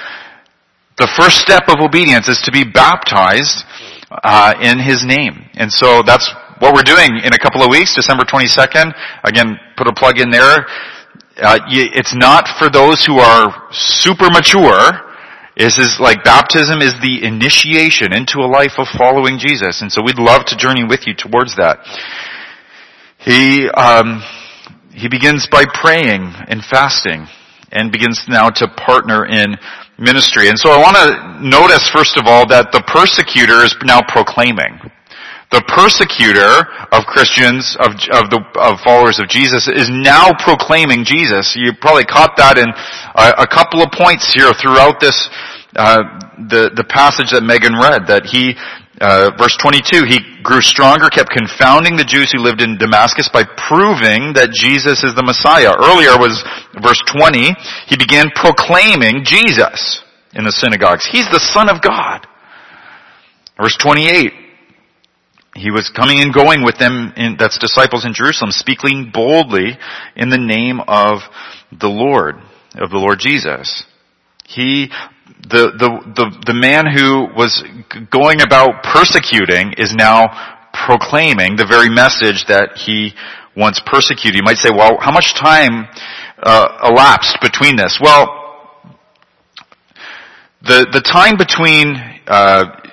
the 0.98 1.10
first 1.18 1.42
step 1.42 1.66
of 1.66 1.82
obedience 1.82 2.28
is 2.28 2.40
to 2.46 2.52
be 2.52 2.62
baptized 2.62 3.66
uh, 4.10 4.54
in 4.62 4.78
His 4.78 5.02
name. 5.04 5.50
And 5.54 5.66
so 5.66 6.06
that's 6.06 6.30
what 6.62 6.72
we're 6.72 6.86
doing 6.86 7.18
in 7.26 7.34
a 7.34 7.38
couple 7.42 7.60
of 7.60 7.68
weeks, 7.68 7.94
December 7.94 8.22
22nd. 8.22 8.94
Again, 9.24 9.58
put 9.76 9.88
a 9.88 9.92
plug 9.92 10.20
in 10.20 10.30
there. 10.30 10.64
Uh, 11.36 11.58
it's 11.68 12.14
not 12.14 12.48
for 12.56 12.70
those 12.70 13.04
who 13.04 13.18
are 13.18 13.68
super 13.72 14.30
mature. 14.30 15.05
This 15.56 15.78
is 15.78 15.96
like 15.98 16.22
baptism 16.22 16.82
is 16.82 16.92
the 17.00 17.24
initiation 17.24 18.12
into 18.12 18.40
a 18.40 18.48
life 18.48 18.76
of 18.76 18.88
following 18.92 19.38
Jesus, 19.38 19.80
and 19.80 19.90
so 19.90 20.02
we'd 20.04 20.18
love 20.18 20.44
to 20.52 20.56
journey 20.56 20.84
with 20.84 21.06
you 21.06 21.14
towards 21.16 21.56
that. 21.56 21.80
He 23.24 23.66
um, 23.70 24.20
he 24.92 25.08
begins 25.08 25.48
by 25.50 25.64
praying 25.64 26.28
and 26.48 26.62
fasting, 26.62 27.26
and 27.72 27.90
begins 27.90 28.26
now 28.28 28.50
to 28.50 28.68
partner 28.68 29.24
in 29.24 29.56
ministry. 29.98 30.48
And 30.48 30.58
so 30.58 30.68
I 30.70 30.76
want 30.76 30.96
to 31.00 31.40
notice 31.40 31.88
first 31.88 32.18
of 32.18 32.26
all 32.26 32.46
that 32.48 32.68
the 32.72 32.84
persecutor 32.84 33.64
is 33.64 33.74
now 33.82 34.02
proclaiming 34.04 34.76
the 35.54 35.62
persecutor 35.70 36.66
of 36.90 37.06
Christians, 37.06 37.78
of, 37.78 37.94
of 38.10 38.34
the 38.34 38.42
of 38.58 38.82
followers 38.82 39.22
of 39.22 39.30
Jesus, 39.30 39.70
is 39.70 39.86
now 39.86 40.34
proclaiming 40.42 41.06
Jesus. 41.06 41.54
You 41.54 41.70
probably 41.78 42.04
caught 42.04 42.34
that 42.36 42.58
in 42.58 42.66
a, 42.66 43.46
a 43.46 43.48
couple 43.48 43.78
of 43.78 43.94
points 43.94 44.26
here 44.34 44.50
throughout 44.58 44.98
this 44.98 45.14
uh, 45.78 46.02
the 46.50 46.74
the 46.74 46.82
passage 46.90 47.30
that 47.30 47.46
Megan 47.46 47.78
read. 47.78 48.10
That 48.10 48.26
he, 48.26 48.58
uh, 48.98 49.38
verse 49.38 49.54
22, 49.62 50.10
he 50.10 50.18
grew 50.42 50.58
stronger, 50.58 51.06
kept 51.14 51.30
confounding 51.30 51.94
the 51.94 52.06
Jews 52.06 52.34
who 52.34 52.42
lived 52.42 52.58
in 52.58 52.74
Damascus 52.74 53.30
by 53.30 53.46
proving 53.46 54.34
that 54.34 54.50
Jesus 54.50 55.06
is 55.06 55.14
the 55.14 55.22
Messiah. 55.22 55.70
Earlier 55.78 56.18
was 56.18 56.42
verse 56.82 56.98
20. 57.06 57.54
He 57.86 57.94
began 57.94 58.34
proclaiming 58.34 59.22
Jesus 59.22 60.02
in 60.34 60.42
the 60.42 60.50
synagogues. 60.50 61.06
He's 61.06 61.30
the 61.30 61.38
Son 61.38 61.70
of 61.70 61.78
God. 61.78 62.26
Verse 63.62 63.78
28 63.78 64.45
he 65.56 65.70
was 65.70 65.90
coming 65.90 66.20
and 66.20 66.32
going 66.32 66.62
with 66.64 66.78
them, 66.78 67.12
in, 67.16 67.36
that's 67.38 67.58
disciples 67.58 68.04
in 68.04 68.12
Jerusalem, 68.12 68.50
speaking 68.50 69.10
boldly 69.12 69.78
in 70.14 70.30
the 70.30 70.38
name 70.38 70.80
of 70.86 71.20
the 71.72 71.88
Lord, 71.88 72.36
of 72.76 72.90
the 72.90 72.98
Lord 72.98 73.18
Jesus. 73.18 73.84
He, 74.46 74.90
the, 75.48 75.72
the, 75.76 75.90
the, 76.14 76.42
the 76.46 76.54
man 76.54 76.86
who 76.86 77.26
was 77.34 77.64
going 78.10 78.40
about 78.40 78.82
persecuting 78.84 79.74
is 79.78 79.94
now 79.94 80.62
proclaiming 80.86 81.56
the 81.56 81.66
very 81.66 81.88
message 81.88 82.44
that 82.46 82.76
he 82.76 83.14
once 83.56 83.80
persecuted. 83.84 84.36
You 84.36 84.44
might 84.44 84.58
say, 84.58 84.70
well, 84.70 84.98
how 85.00 85.10
much 85.10 85.34
time 85.34 85.88
uh, 86.38 86.90
elapsed 86.92 87.38
between 87.40 87.76
this? 87.76 87.98
Well, 88.00 88.44
the, 90.62 90.86
the 90.92 91.00
time 91.00 91.36
between 91.38 91.96
uh, 92.26 92.85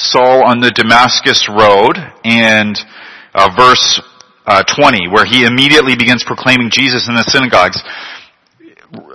Saul 0.00 0.44
on 0.44 0.60
the 0.60 0.70
Damascus 0.70 1.48
road 1.48 1.96
and 2.24 2.78
uh, 3.34 3.48
verse 3.56 4.00
uh, 4.46 4.64
20, 4.64 5.08
where 5.08 5.24
he 5.24 5.44
immediately 5.44 5.96
begins 5.96 6.24
proclaiming 6.24 6.70
Jesus 6.72 7.08
in 7.08 7.14
the 7.14 7.22
synagogues. 7.22 7.78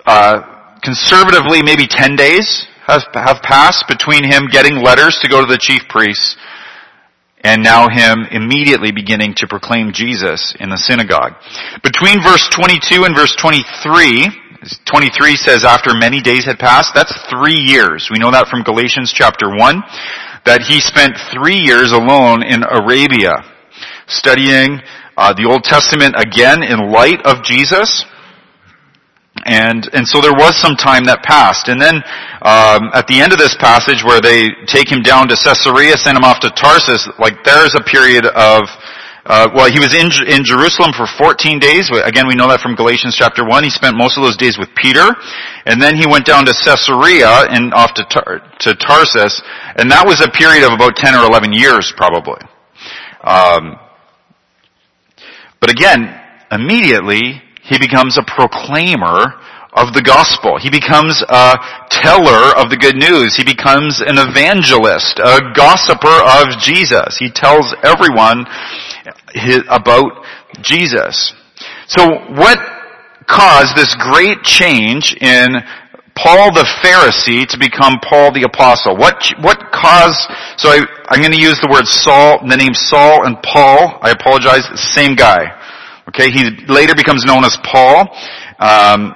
Uh, 0.06 0.80
conservatively, 0.84 1.62
maybe 1.62 1.88
10 1.88 2.16
days 2.16 2.68
have, 2.88 3.02
have 3.14 3.42
passed 3.42 3.86
between 3.88 4.24
him 4.24 4.48
getting 4.48 4.78
letters 4.78 5.20
to 5.22 5.28
go 5.28 5.42
to 5.42 5.48
the 5.48 5.60
chief 5.60 5.82
priests 5.90 6.38
and 7.46 7.62
now 7.62 7.88
him 7.90 8.26
immediately 8.32 8.92
beginning 8.92 9.36
to 9.38 9.48
proclaim 9.48 9.94
Jesus 9.94 10.56
in 10.60 10.70
the 10.70 10.82
synagogue. 10.82 11.38
Between 11.84 12.18
verse 12.26 12.50
22 12.50 13.06
and 13.06 13.14
verse 13.14 13.36
23, 13.38 14.34
23 14.90 15.36
says 15.36 15.64
after 15.64 15.94
many 15.94 16.22
days 16.22 16.46
had 16.46 16.58
passed, 16.58 16.94
that's 16.96 17.14
three 17.30 17.62
years. 17.62 18.10
We 18.10 18.18
know 18.18 18.32
that 18.32 18.50
from 18.50 18.66
Galatians 18.66 19.14
chapter 19.14 19.46
1, 19.54 19.84
that 20.46 20.62
he 20.62 20.80
spent 20.80 21.18
three 21.34 21.58
years 21.58 21.92
alone 21.92 22.44
in 22.44 22.62
Arabia, 22.64 23.34
studying 24.08 24.80
uh, 25.18 25.34
the 25.34 25.46
Old 25.50 25.64
Testament 25.64 26.16
again 26.18 26.62
in 26.62 26.92
light 26.92 27.26
of 27.26 27.44
Jesus. 27.44 28.06
And, 29.46 29.90
and 29.94 30.08
so 30.08 30.22
there 30.22 30.34
was 30.34 30.56
some 30.56 30.76
time 30.76 31.06
that 31.06 31.22
passed. 31.22 31.68
And 31.68 31.82
then, 31.82 32.02
um, 32.42 32.90
at 32.94 33.06
the 33.08 33.20
end 33.20 33.34
of 33.34 33.38
this 33.38 33.54
passage 33.60 34.02
where 34.02 34.22
they 34.22 34.50
take 34.66 34.90
him 34.90 35.02
down 35.02 35.28
to 35.28 35.36
Caesarea, 35.36 35.98
send 35.98 36.18
him 36.18 36.24
off 36.24 36.40
to 36.42 36.50
Tarsus, 36.50 37.10
like 37.20 37.44
there's 37.44 37.76
a 37.76 37.84
period 37.84 38.26
of, 38.26 38.64
uh, 39.26 39.50
well, 39.56 39.66
he 39.72 39.80
was 39.80 39.90
in, 39.98 40.06
in 40.30 40.46
Jerusalem 40.46 40.94
for 40.94 41.10
14 41.10 41.58
days. 41.58 41.90
Again, 41.90 42.28
we 42.30 42.36
know 42.36 42.48
that 42.48 42.62
from 42.62 42.76
Galatians 42.76 43.18
chapter 43.18 43.42
1. 43.42 43.64
He 43.64 43.74
spent 43.74 43.98
most 43.98 44.18
of 44.18 44.24
those 44.24 44.38
days 44.38 44.58
with 44.62 44.70
Peter. 44.78 45.02
And 45.66 45.82
then 45.82 45.98
he 45.98 46.06
went 46.06 46.30
down 46.30 46.46
to 46.46 46.54
Caesarea 46.54 47.50
and 47.50 47.74
off 47.74 47.98
to, 47.98 48.06
Tar- 48.06 48.46
to 48.70 48.76
Tarsus. 48.78 49.42
And 49.82 49.90
that 49.90 50.06
was 50.06 50.22
a 50.22 50.30
period 50.30 50.62
of 50.62 50.78
about 50.78 50.94
10 50.96 51.18
or 51.18 51.26
11 51.26 51.54
years, 51.58 51.90
probably. 51.98 52.38
Um, 53.26 53.82
but 55.58 55.74
again, 55.74 56.06
immediately, 56.52 57.42
he 57.66 57.82
becomes 57.82 58.22
a 58.22 58.24
proclaimer 58.30 59.42
of 59.76 59.92
the 59.92 60.02
gospel. 60.02 60.58
He 60.58 60.72
becomes 60.72 61.22
a 61.28 61.60
teller 61.92 62.56
of 62.56 62.72
the 62.72 62.80
good 62.80 62.96
news. 62.96 63.36
He 63.36 63.44
becomes 63.44 64.00
an 64.00 64.16
evangelist, 64.16 65.20
a 65.20 65.52
gossiper 65.52 66.16
of 66.40 66.58
Jesus. 66.64 67.20
He 67.20 67.30
tells 67.30 67.76
everyone 67.84 68.48
about 69.68 70.24
Jesus. 70.64 71.36
So 71.88 72.08
what 72.40 72.58
caused 73.28 73.76
this 73.76 73.94
great 74.00 74.42
change 74.44 75.14
in 75.20 75.60
Paul 76.16 76.56
the 76.56 76.64
Pharisee 76.80 77.46
to 77.52 77.60
become 77.60 78.00
Paul 78.00 78.32
the 78.32 78.44
Apostle? 78.48 78.96
What, 78.96 79.20
what 79.44 79.60
caused, 79.76 80.24
so 80.56 80.72
I, 80.72 80.80
I'm 81.12 81.20
going 81.20 81.36
to 81.36 81.42
use 81.42 81.60
the 81.60 81.68
word 81.68 81.86
Saul, 81.86 82.40
the 82.48 82.56
name 82.56 82.74
Saul 82.74 83.28
and 83.28 83.36
Paul. 83.44 84.00
I 84.02 84.12
apologize, 84.12 84.64
same 84.96 85.16
guy. 85.16 85.52
Okay, 86.08 86.32
he 86.32 86.66
later 86.72 86.96
becomes 86.96 87.26
known 87.26 87.44
as 87.44 87.58
Paul, 87.64 88.08
um, 88.60 89.14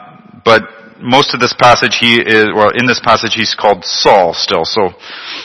but 0.49 0.63
most 0.99 1.35
of 1.35 1.39
this 1.39 1.53
passage 1.53 1.97
he 1.99 2.19
is, 2.19 2.47
well, 2.55 2.71
in 2.73 2.87
this 2.87 2.99
passage 2.99 3.35
he's 3.35 3.53
called 3.53 3.85
Saul 3.85 4.33
still. 4.33 4.65
So 4.65 4.89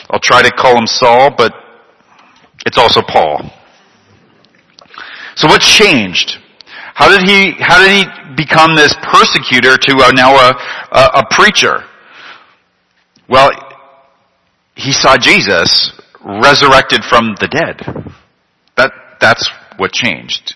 I'll 0.09 0.19
try 0.19 0.41
to 0.41 0.49
call 0.49 0.75
him 0.75 0.87
Saul, 0.87 1.29
but 1.37 1.53
it's 2.65 2.79
also 2.79 3.01
Paul. 3.07 3.51
So 5.35 5.47
what 5.47 5.61
changed? 5.61 6.39
How 6.95 7.07
did 7.07 7.21
he, 7.21 7.53
how 7.59 7.77
did 7.85 7.91
he 7.91 8.03
become 8.35 8.75
this 8.75 8.95
persecutor 9.13 9.77
to 9.77 9.91
a, 9.93 10.11
now 10.11 10.33
a, 10.33 10.55
a, 10.91 11.01
a 11.19 11.23
preacher? 11.29 11.83
Well, 13.29 13.51
he 14.73 14.91
saw 14.91 15.17
Jesus 15.17 15.93
resurrected 16.25 17.03
from 17.07 17.35
the 17.39 17.47
dead. 17.47 18.15
That, 18.75 18.91
that's 19.21 19.51
what 19.77 19.91
changed 19.91 20.55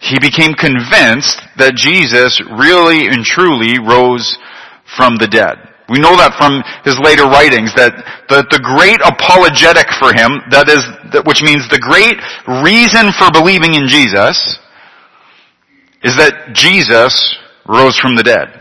he 0.00 0.18
became 0.18 0.56
convinced 0.56 1.38
that 1.60 1.76
Jesus 1.76 2.40
really 2.40 3.06
and 3.06 3.22
truly 3.22 3.78
rose 3.78 4.38
from 4.96 5.16
the 5.20 5.28
dead. 5.28 5.60
We 5.92 6.00
know 6.00 6.16
that 6.16 6.38
from 6.40 6.62
his 6.88 6.96
later 7.02 7.28
writings 7.28 7.74
that 7.76 7.92
the, 8.30 8.46
the 8.48 8.62
great 8.62 9.02
apologetic 9.04 9.92
for 10.00 10.14
him, 10.14 10.40
that 10.54 10.70
is, 10.72 10.80
that, 11.12 11.26
which 11.26 11.42
means 11.42 11.68
the 11.68 11.82
great 11.82 12.16
reason 12.64 13.12
for 13.12 13.28
believing 13.28 13.74
in 13.74 13.90
Jesus, 13.90 14.56
is 16.02 16.16
that 16.16 16.54
Jesus 16.54 17.36
rose 17.68 17.98
from 17.98 18.16
the 18.16 18.22
dead. 18.22 18.56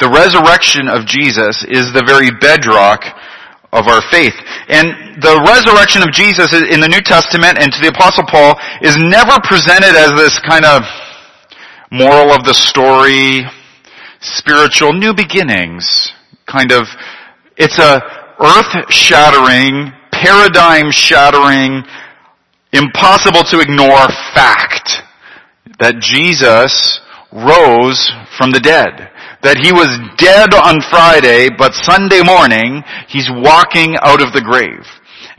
The 0.00 0.08
resurrection 0.08 0.88
of 0.88 1.06
Jesus 1.06 1.62
is 1.68 1.92
the 1.92 2.02
very 2.02 2.32
bedrock 2.40 3.04
of 3.72 3.86
our 3.86 4.02
faith. 4.10 4.34
And 4.68 5.22
the 5.22 5.38
resurrection 5.46 6.02
of 6.02 6.10
Jesus 6.10 6.52
in 6.52 6.80
the 6.80 6.88
New 6.88 7.02
Testament 7.02 7.58
and 7.58 7.72
to 7.72 7.78
the 7.80 7.88
Apostle 7.94 8.24
Paul 8.26 8.58
is 8.82 8.96
never 8.98 9.38
presented 9.46 9.94
as 9.94 10.14
this 10.18 10.38
kind 10.42 10.64
of 10.64 10.82
moral 11.90 12.32
of 12.32 12.44
the 12.44 12.54
story, 12.54 13.46
spiritual 14.20 14.92
new 14.92 15.14
beginnings 15.14 16.12
kind 16.50 16.72
of, 16.72 16.86
it's 17.56 17.78
a 17.78 18.02
earth 18.40 18.90
shattering, 18.90 19.92
paradigm 20.10 20.90
shattering, 20.90 21.82
impossible 22.72 23.44
to 23.44 23.60
ignore 23.60 24.06
fact 24.34 25.02
that 25.78 26.00
Jesus 26.00 27.00
rose 27.32 28.10
from 28.36 28.50
the 28.50 28.60
dead 28.60 29.10
that 29.42 29.56
he 29.56 29.72
was 29.72 29.88
dead 30.20 30.52
on 30.52 30.84
Friday, 30.92 31.48
but 31.48 31.72
Sunday 31.72 32.20
morning, 32.22 32.84
he's 33.08 33.28
walking 33.32 33.96
out 34.02 34.20
of 34.20 34.32
the 34.32 34.44
grave. 34.44 34.84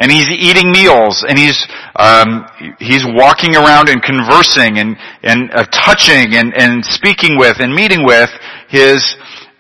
And 0.01 0.10
he's 0.10 0.29
eating 0.34 0.72
meals, 0.74 1.22
and 1.22 1.38
he's, 1.38 1.62
um, 1.93 2.50
he's 2.81 3.05
walking 3.05 3.53
around 3.53 3.89
and 3.89 4.01
conversing 4.01 4.81
and, 4.81 4.98
and 5.22 5.53
uh, 5.53 5.65
touching 5.70 6.34
and, 6.34 6.53
and 6.58 6.84
speaking 6.84 7.38
with 7.38 7.62
and 7.62 7.70
meeting 7.70 8.01
with 8.01 8.29
his 8.70 9.05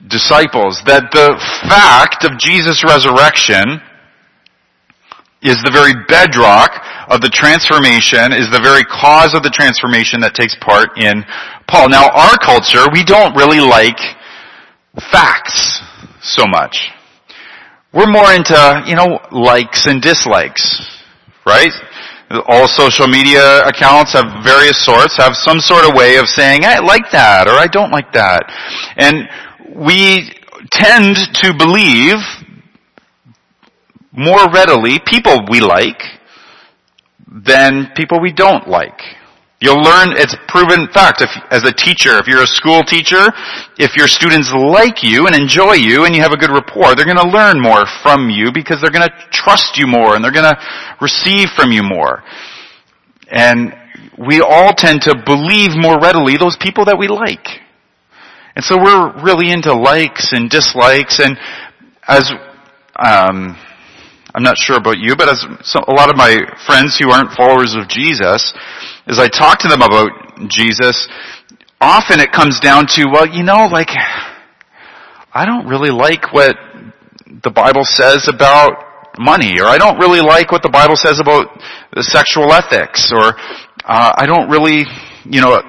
disciples. 0.09 0.81
That 0.89 1.13
the 1.13 1.37
fact 1.69 2.25
of 2.25 2.41
Jesus' 2.41 2.81
resurrection 2.81 3.85
is 5.45 5.61
the 5.61 5.69
very 5.69 5.93
bedrock 6.09 6.73
of 7.09 7.21
the 7.21 7.29
transformation, 7.29 8.33
is 8.33 8.49
the 8.49 8.61
very 8.61 8.85
cause 8.89 9.37
of 9.37 9.45
the 9.45 9.53
transformation 9.53 10.21
that 10.21 10.33
takes 10.33 10.57
part 10.57 10.97
in 10.97 11.21
Paul. 11.69 11.89
Now 11.89 12.09
our 12.09 12.37
culture, 12.41 12.89
we 12.93 13.05
don't 13.05 13.37
really 13.37 13.61
like 13.61 13.97
facts 14.99 15.81
so 16.21 16.45
much. 16.47 16.91
We're 17.93 18.11
more 18.11 18.31
into, 18.33 18.83
you 18.85 18.95
know, 18.95 19.19
likes 19.31 19.85
and 19.85 20.01
dislikes, 20.01 20.81
right? 21.45 21.71
All 22.47 22.67
social 22.67 23.07
media 23.07 23.63
accounts 23.65 24.15
of 24.15 24.23
various 24.43 24.83
sorts 24.85 25.17
have 25.17 25.35
some 25.35 25.59
sort 25.59 25.83
of 25.83 25.95
way 25.95 26.15
of 26.15 26.27
saying, 26.27 26.63
I 26.63 26.79
like 26.79 27.11
that 27.11 27.47
or 27.47 27.53
I 27.53 27.67
don't 27.67 27.91
like 27.91 28.13
that. 28.13 28.43
And 28.95 29.27
we 29.75 30.31
tend 30.71 31.17
to 31.33 31.53
believe 31.57 32.17
more 34.13 34.49
readily 34.53 34.99
people 35.05 35.45
we 35.49 35.59
like 35.59 36.01
than 37.27 37.91
people 37.95 38.21
we 38.21 38.31
don't 38.31 38.67
like. 38.67 38.99
You'll 39.61 39.79
learn, 39.79 40.17
it's 40.17 40.35
proven 40.47 40.89
fact, 40.91 41.21
if, 41.21 41.29
as 41.51 41.63
a 41.63 41.71
teacher, 41.71 42.17
if 42.17 42.25
you're 42.25 42.41
a 42.41 42.49
school 42.49 42.81
teacher, 42.81 43.29
if 43.77 43.95
your 43.95 44.07
students 44.07 44.51
like 44.51 45.03
you 45.03 45.27
and 45.27 45.35
enjoy 45.35 45.73
you 45.73 46.05
and 46.05 46.15
you 46.15 46.21
have 46.23 46.31
a 46.31 46.37
good 46.37 46.49
rapport, 46.49 46.95
they're 46.95 47.05
gonna 47.05 47.29
learn 47.29 47.61
more 47.61 47.85
from 48.01 48.31
you 48.31 48.49
because 48.51 48.81
they're 48.81 48.89
gonna 48.89 49.13
trust 49.29 49.77
you 49.77 49.85
more 49.85 50.15
and 50.15 50.25
they're 50.25 50.33
gonna 50.33 50.57
receive 50.99 51.49
from 51.55 51.71
you 51.71 51.83
more. 51.83 52.23
And 53.29 53.71
we 54.17 54.41
all 54.41 54.73
tend 54.73 55.03
to 55.03 55.13
believe 55.23 55.77
more 55.77 56.01
readily 56.01 56.37
those 56.37 56.57
people 56.57 56.85
that 56.85 56.97
we 56.97 57.07
like. 57.07 57.45
And 58.55 58.65
so 58.65 58.81
we're 58.81 59.21
really 59.21 59.51
into 59.51 59.75
likes 59.75 60.33
and 60.33 60.49
dislikes 60.49 61.19
and 61.19 61.37
as, 62.07 62.31
um, 62.97 63.55
I'm 64.33 64.43
not 64.43 64.57
sure 64.57 64.77
about 64.77 64.97
you, 64.97 65.15
but 65.15 65.29
as 65.29 65.45
a 65.75 65.93
lot 65.93 66.09
of 66.09 66.17
my 66.17 66.35
friends 66.65 66.97
who 66.97 67.11
aren't 67.11 67.37
followers 67.37 67.75
of 67.75 67.87
Jesus, 67.87 68.53
as 69.07 69.19
I 69.19 69.27
talk 69.27 69.59
to 69.59 69.67
them 69.67 69.81
about 69.81 70.11
Jesus, 70.47 71.07
often 71.79 72.19
it 72.19 72.31
comes 72.31 72.59
down 72.59 72.85
to, 72.87 73.05
well, 73.11 73.27
you 73.27 73.43
know, 73.43 73.67
like, 73.71 73.89
I 75.33 75.45
don't 75.45 75.67
really 75.67 75.89
like 75.89 76.33
what 76.33 76.55
the 77.43 77.49
Bible 77.49 77.83
says 77.83 78.27
about 78.27 78.71
money, 79.17 79.59
or 79.59 79.65
I 79.65 79.77
don't 79.77 79.97
really 79.97 80.21
like 80.21 80.51
what 80.51 80.61
the 80.61 80.69
Bible 80.69 80.95
says 80.95 81.19
about 81.19 81.47
sexual 81.99 82.51
ethics, 82.53 83.11
or 83.11 83.33
uh, 83.83 84.13
I 84.15 84.25
don't 84.25 84.49
really, 84.49 84.85
you 85.25 85.41
know, 85.41 85.61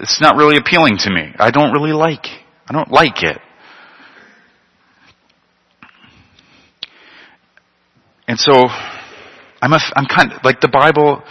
it's 0.00 0.20
not 0.20 0.36
really 0.36 0.56
appealing 0.56 0.98
to 0.98 1.10
me. 1.10 1.32
I 1.38 1.50
don't 1.50 1.72
really 1.72 1.92
like, 1.92 2.26
I 2.66 2.72
don't 2.72 2.90
like 2.90 3.22
it. 3.22 3.38
And 8.28 8.38
so, 8.38 8.52
I'm 9.60 9.72
a, 9.72 9.78
I'm 9.94 10.06
kind 10.06 10.32
of, 10.32 10.44
like 10.44 10.60
the 10.60 10.68
Bible 10.68 11.22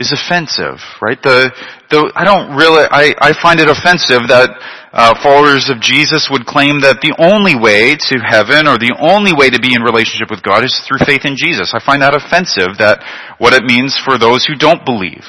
is 0.00 0.16
offensive, 0.16 0.80
right? 1.04 1.20
The, 1.20 1.52
the, 1.92 2.10
I 2.16 2.24
don't 2.24 2.56
really, 2.56 2.88
I, 2.88 3.12
I 3.20 3.36
find 3.36 3.60
it 3.60 3.68
offensive 3.68 4.32
that 4.32 4.48
uh, 4.96 5.12
followers 5.22 5.68
of 5.68 5.78
Jesus 5.84 6.32
would 6.32 6.48
claim 6.48 6.80
that 6.80 7.04
the 7.04 7.12
only 7.20 7.52
way 7.52 7.94
to 7.94 8.16
heaven 8.18 8.64
or 8.64 8.80
the 8.80 8.96
only 8.96 9.36
way 9.36 9.52
to 9.52 9.60
be 9.60 9.76
in 9.76 9.84
relationship 9.84 10.32
with 10.32 10.40
God 10.42 10.64
is 10.64 10.72
through 10.88 11.04
faith 11.04 11.28
in 11.28 11.36
Jesus. 11.36 11.76
I 11.76 11.84
find 11.84 12.00
that 12.00 12.16
offensive 12.16 12.80
that 12.80 13.04
what 13.36 13.52
it 13.52 13.68
means 13.68 13.92
for 14.00 14.16
those 14.16 14.48
who 14.48 14.56
don't 14.56 14.82
believe 14.88 15.22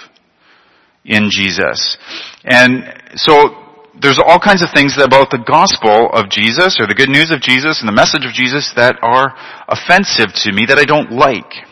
in 1.03 1.27
Jesus. 1.27 1.99
And 2.47 2.87
so 3.19 3.59
there's 3.99 4.23
all 4.23 4.39
kinds 4.39 4.63
of 4.63 4.71
things 4.71 4.95
about 4.95 5.35
the 5.35 5.43
gospel 5.43 6.09
of 6.15 6.31
Jesus 6.31 6.79
or 6.79 6.87
the 6.87 6.95
good 6.95 7.11
news 7.11 7.29
of 7.29 7.43
Jesus 7.43 7.83
and 7.83 7.91
the 7.91 7.93
message 7.93 8.23
of 8.23 8.31
Jesus 8.31 8.71
that 8.79 8.95
are 9.03 9.35
offensive 9.67 10.31
to 10.47 10.55
me 10.55 10.63
that 10.71 10.79
I 10.79 10.87
don't 10.87 11.11
like. 11.11 11.67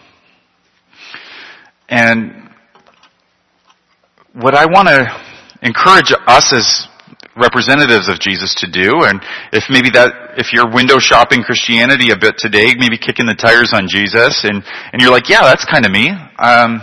And 1.88 2.49
what 4.34 4.56
I 4.56 4.66
want 4.66 4.88
to 4.88 5.08
encourage 5.62 6.14
us 6.28 6.54
as 6.54 6.88
representatives 7.36 8.10
of 8.10 8.20
Jesus 8.20 8.54
to 8.56 8.68
do, 8.70 9.04
and 9.04 9.22
if 9.54 9.64
maybe 9.70 9.90
that, 9.92 10.36
if 10.38 10.52
you're 10.54 10.70
window 10.72 11.00
shopping 11.00 11.42
Christianity 11.42 12.12
a 12.12 12.18
bit 12.18 12.38
today, 12.38 12.74
maybe 12.78 12.98
kicking 12.98 13.26
the 13.26 13.36
tires 13.36 13.72
on 13.74 13.88
Jesus, 13.88 14.44
and, 14.44 14.64
and 14.92 15.02
you're 15.02 15.12
like, 15.12 15.30
yeah, 15.30 15.42
that's 15.42 15.66
kind 15.66 15.86
of 15.86 15.92
me. 15.92 16.10
Um, 16.10 16.82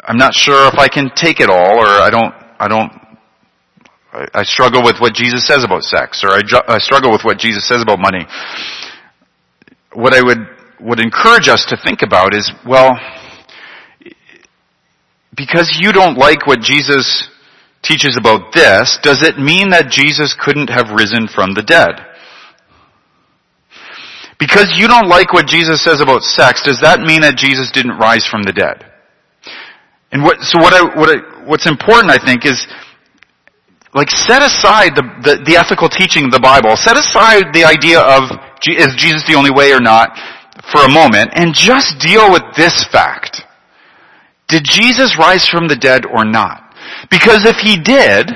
I'm 0.00 0.18
not 0.18 0.34
sure 0.34 0.68
if 0.68 0.78
I 0.78 0.88
can 0.88 1.10
take 1.14 1.40
it 1.40 1.48
all, 1.48 1.80
or 1.80 1.88
I 1.88 2.10
don't, 2.10 2.34
I 2.58 2.68
don't, 2.68 2.92
I, 4.12 4.40
I 4.40 4.42
struggle 4.44 4.82
with 4.82 5.00
what 5.00 5.14
Jesus 5.14 5.46
says 5.46 5.64
about 5.64 5.82
sex, 5.82 6.22
or 6.24 6.30
I, 6.30 6.40
I 6.68 6.78
struggle 6.78 7.10
with 7.10 7.22
what 7.24 7.38
Jesus 7.38 7.66
says 7.66 7.82
about 7.82 7.98
money. 7.98 8.26
What 9.92 10.14
I 10.14 10.22
would, 10.22 10.46
would 10.80 11.00
encourage 11.00 11.48
us 11.48 11.64
to 11.66 11.76
think 11.76 12.02
about 12.02 12.34
is, 12.34 12.50
well, 12.66 12.98
because 15.36 15.78
you 15.80 15.92
don't 15.92 16.18
like 16.18 16.46
what 16.46 16.60
Jesus 16.60 17.28
teaches 17.82 18.16
about 18.18 18.52
this, 18.52 18.98
does 19.02 19.22
it 19.22 19.38
mean 19.38 19.70
that 19.70 19.88
Jesus 19.88 20.36
couldn't 20.38 20.68
have 20.68 20.90
risen 20.90 21.28
from 21.28 21.54
the 21.54 21.62
dead? 21.62 22.06
Because 24.38 24.72
you 24.74 24.88
don't 24.88 25.08
like 25.08 25.32
what 25.32 25.46
Jesus 25.46 25.84
says 25.84 26.00
about 26.00 26.22
sex, 26.22 26.62
does 26.62 26.80
that 26.80 27.00
mean 27.00 27.20
that 27.20 27.36
Jesus 27.36 27.70
didn't 27.70 27.98
rise 27.98 28.26
from 28.26 28.42
the 28.42 28.52
dead? 28.52 28.84
And 30.12 30.24
what, 30.24 30.40
so 30.40 30.58
what 30.58 30.74
I, 30.74 30.82
what 30.98 31.08
I, 31.08 31.44
what's 31.46 31.68
important 31.68 32.10
I 32.10 32.18
think 32.18 32.44
is, 32.44 32.66
like 33.94 34.08
set 34.10 34.42
aside 34.42 34.94
the, 34.94 35.02
the, 35.22 35.34
the 35.44 35.56
ethical 35.56 35.88
teaching 35.88 36.24
of 36.24 36.30
the 36.30 36.40
Bible, 36.40 36.76
set 36.76 36.96
aside 36.96 37.52
the 37.52 37.64
idea 37.64 38.00
of, 38.00 38.30
is 38.66 38.94
Jesus 38.96 39.26
the 39.26 39.34
only 39.34 39.50
way 39.50 39.72
or 39.72 39.80
not, 39.80 40.16
for 40.72 40.82
a 40.84 40.88
moment, 40.88 41.30
and 41.34 41.54
just 41.54 41.98
deal 41.98 42.30
with 42.30 42.42
this 42.56 42.84
fact. 42.92 43.42
Did 44.50 44.64
Jesus 44.64 45.16
rise 45.18 45.48
from 45.48 45.68
the 45.68 45.76
dead 45.76 46.04
or 46.04 46.24
not? 46.24 46.74
Because 47.10 47.44
if 47.44 47.56
he 47.56 47.76
did, 47.80 48.30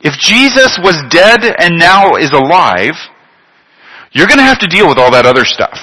if 0.00 0.14
Jesus 0.18 0.78
was 0.82 1.02
dead 1.10 1.42
and 1.58 1.78
now 1.78 2.16
is 2.16 2.32
alive, 2.32 2.94
you're 4.12 4.26
gonna 4.26 4.42
have 4.42 4.60
to 4.60 4.66
deal 4.66 4.88
with 4.88 4.98
all 4.98 5.10
that 5.12 5.26
other 5.26 5.44
stuff. 5.44 5.78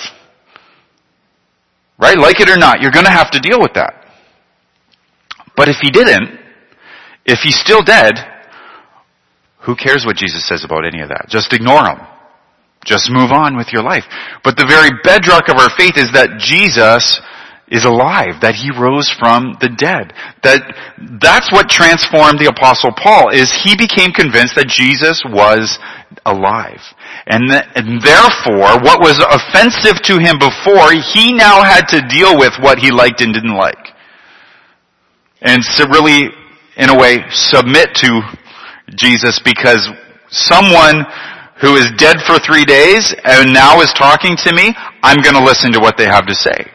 Right? 1.97 2.17
Like 2.17 2.39
it 2.39 2.49
or 2.49 2.57
not, 2.57 2.81
you're 2.81 2.91
gonna 2.91 3.11
have 3.11 3.31
to 3.31 3.39
deal 3.39 3.59
with 3.59 3.73
that. 3.73 4.05
But 5.55 5.69
if 5.69 5.77
he 5.81 5.89
didn't, 5.89 6.39
if 7.25 7.39
he's 7.39 7.57
still 7.59 7.81
dead, 7.81 8.13
who 9.61 9.75
cares 9.75 10.05
what 10.05 10.15
Jesus 10.15 10.47
says 10.47 10.63
about 10.63 10.85
any 10.85 11.01
of 11.01 11.09
that? 11.09 11.25
Just 11.27 11.53
ignore 11.53 11.85
him. 11.85 11.99
Just 12.85 13.09
move 13.09 13.31
on 13.31 13.57
with 13.57 13.73
your 13.73 13.81
life. 13.81 14.03
But 14.43 14.57
the 14.57 14.67
very 14.69 14.91
bedrock 15.01 15.49
of 15.49 15.57
our 15.57 15.73
faith 15.75 15.97
is 15.97 16.11
that 16.13 16.37
Jesus 16.37 17.19
is 17.67 17.83
alive, 17.83 18.45
that 18.45 18.53
he 18.53 18.69
rose 18.69 19.09
from 19.17 19.57
the 19.57 19.69
dead. 19.73 20.13
That, 20.45 20.61
that's 21.17 21.49
what 21.49 21.65
transformed 21.65 22.37
the 22.37 22.53
apostle 22.53 22.93
Paul, 22.93 23.33
is 23.33 23.49
he 23.49 23.73
became 23.73 24.13
convinced 24.13 24.53
that 24.53 24.69
Jesus 24.69 25.25
was 25.25 25.81
alive. 26.29 26.81
And, 27.25 27.49
th- 27.49 27.65
and 27.73 27.97
therefore, 28.05 28.77
what 28.85 29.01
was 29.01 29.17
offensive 29.17 29.97
to 30.05 30.21
him 30.21 30.37
before, 30.37 30.93
he 30.93 31.33
now 31.33 31.65
had 31.65 31.89
to 31.89 32.05
deal 32.05 32.37
with 32.37 32.53
what 32.61 32.77
he 32.77 32.93
liked 32.93 33.21
and 33.25 33.33
didn't 33.33 33.57
like. 33.57 33.97
And 35.41 35.65
to 35.81 35.89
really, 35.89 36.29
in 36.77 36.89
a 36.93 36.97
way, 36.97 37.25
submit 37.33 37.97
to 38.05 38.21
Jesus 38.93 39.41
because 39.41 39.89
someone 40.29 41.01
who 41.61 41.75
is 41.75 41.89
dead 41.97 42.17
for 42.27 42.37
three 42.37 42.65
days 42.65 43.13
and 43.25 43.53
now 43.53 43.81
is 43.81 43.91
talking 43.93 44.37
to 44.37 44.53
me, 44.53 44.73
I'm 45.01 45.21
gonna 45.21 45.43
listen 45.43 45.71
to 45.73 45.79
what 45.79 45.97
they 45.97 46.05
have 46.05 46.27
to 46.27 46.35
say. 46.35 46.74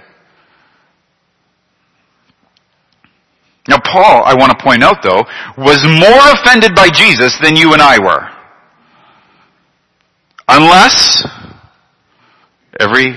Now 3.70 3.78
Paul, 3.78 4.24
I 4.26 4.34
want 4.34 4.50
to 4.50 4.58
point 4.58 4.82
out 4.82 4.98
though, 5.00 5.22
was 5.56 5.78
more 5.86 6.26
offended 6.34 6.74
by 6.74 6.90
Jesus 6.90 7.38
than 7.40 7.54
you 7.54 7.72
and 7.72 7.80
I 7.80 8.02
were. 8.02 8.26
Unless 10.48 11.24
every 12.80 13.14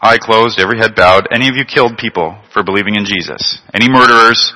eye 0.00 0.16
closed, 0.16 0.58
every 0.58 0.78
head 0.78 0.94
bowed, 0.96 1.28
any 1.30 1.48
of 1.48 1.56
you 1.56 1.66
killed 1.66 1.98
people 1.98 2.40
for 2.54 2.62
believing 2.62 2.94
in 2.94 3.04
Jesus. 3.04 3.60
Any 3.74 3.90
murderers 3.90 4.54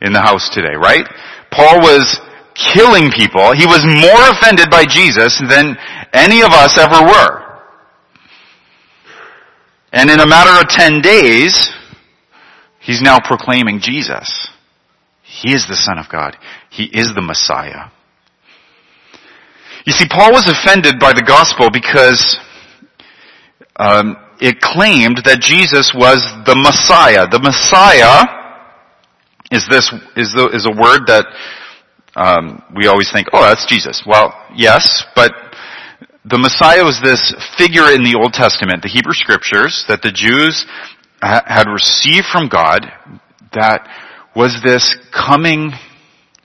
in 0.00 0.14
the 0.14 0.22
house 0.22 0.48
today, 0.48 0.74
right? 0.74 1.04
Paul 1.52 1.80
was 1.80 2.18
killing 2.54 3.10
people. 3.10 3.52
He 3.52 3.66
was 3.66 3.84
more 3.84 4.30
offended 4.32 4.70
by 4.70 4.86
Jesus 4.88 5.38
than 5.46 5.76
any 6.14 6.40
of 6.40 6.52
us 6.52 6.78
ever 6.78 7.04
were. 7.04 7.60
And 9.92 10.08
in 10.08 10.20
a 10.20 10.26
matter 10.26 10.58
of 10.58 10.70
ten 10.70 11.02
days, 11.02 11.68
he's 12.80 13.02
now 13.02 13.18
proclaiming 13.20 13.80
Jesus. 13.80 14.48
He 15.30 15.54
is 15.54 15.66
the 15.68 15.76
Son 15.76 15.96
of 15.96 16.08
God. 16.10 16.36
He 16.70 16.84
is 16.84 17.14
the 17.14 17.22
Messiah. 17.22 17.90
You 19.86 19.92
see, 19.92 20.06
Paul 20.10 20.32
was 20.32 20.50
offended 20.50 20.98
by 20.98 21.12
the 21.12 21.22
gospel 21.22 21.70
because 21.70 22.36
um, 23.76 24.16
it 24.40 24.60
claimed 24.60 25.22
that 25.24 25.40
Jesus 25.40 25.92
was 25.94 26.18
the 26.44 26.58
Messiah. 26.58 27.30
The 27.30 27.38
Messiah 27.38 28.26
is 29.52 29.66
this 29.70 29.94
is 30.16 30.34
the, 30.34 30.50
is 30.52 30.66
a 30.66 30.74
word 30.74 31.06
that 31.06 31.26
um, 32.16 32.62
we 32.74 32.88
always 32.88 33.10
think, 33.12 33.28
oh, 33.32 33.42
that's 33.42 33.66
Jesus. 33.66 34.02
Well, 34.04 34.34
yes, 34.54 35.04
but 35.14 35.32
the 36.24 36.38
Messiah 36.38 36.82
was 36.82 37.00
this 37.02 37.32
figure 37.56 37.88
in 37.94 38.02
the 38.02 38.18
Old 38.20 38.32
Testament, 38.34 38.82
the 38.82 38.90
Hebrew 38.90 39.14
Scriptures, 39.14 39.84
that 39.88 40.02
the 40.02 40.12
Jews 40.12 40.66
ha- 41.22 41.44
had 41.46 41.70
received 41.70 42.26
from 42.26 42.48
God 42.48 42.84
that 43.54 43.88
was 44.34 44.60
this 44.64 44.96
coming 45.12 45.72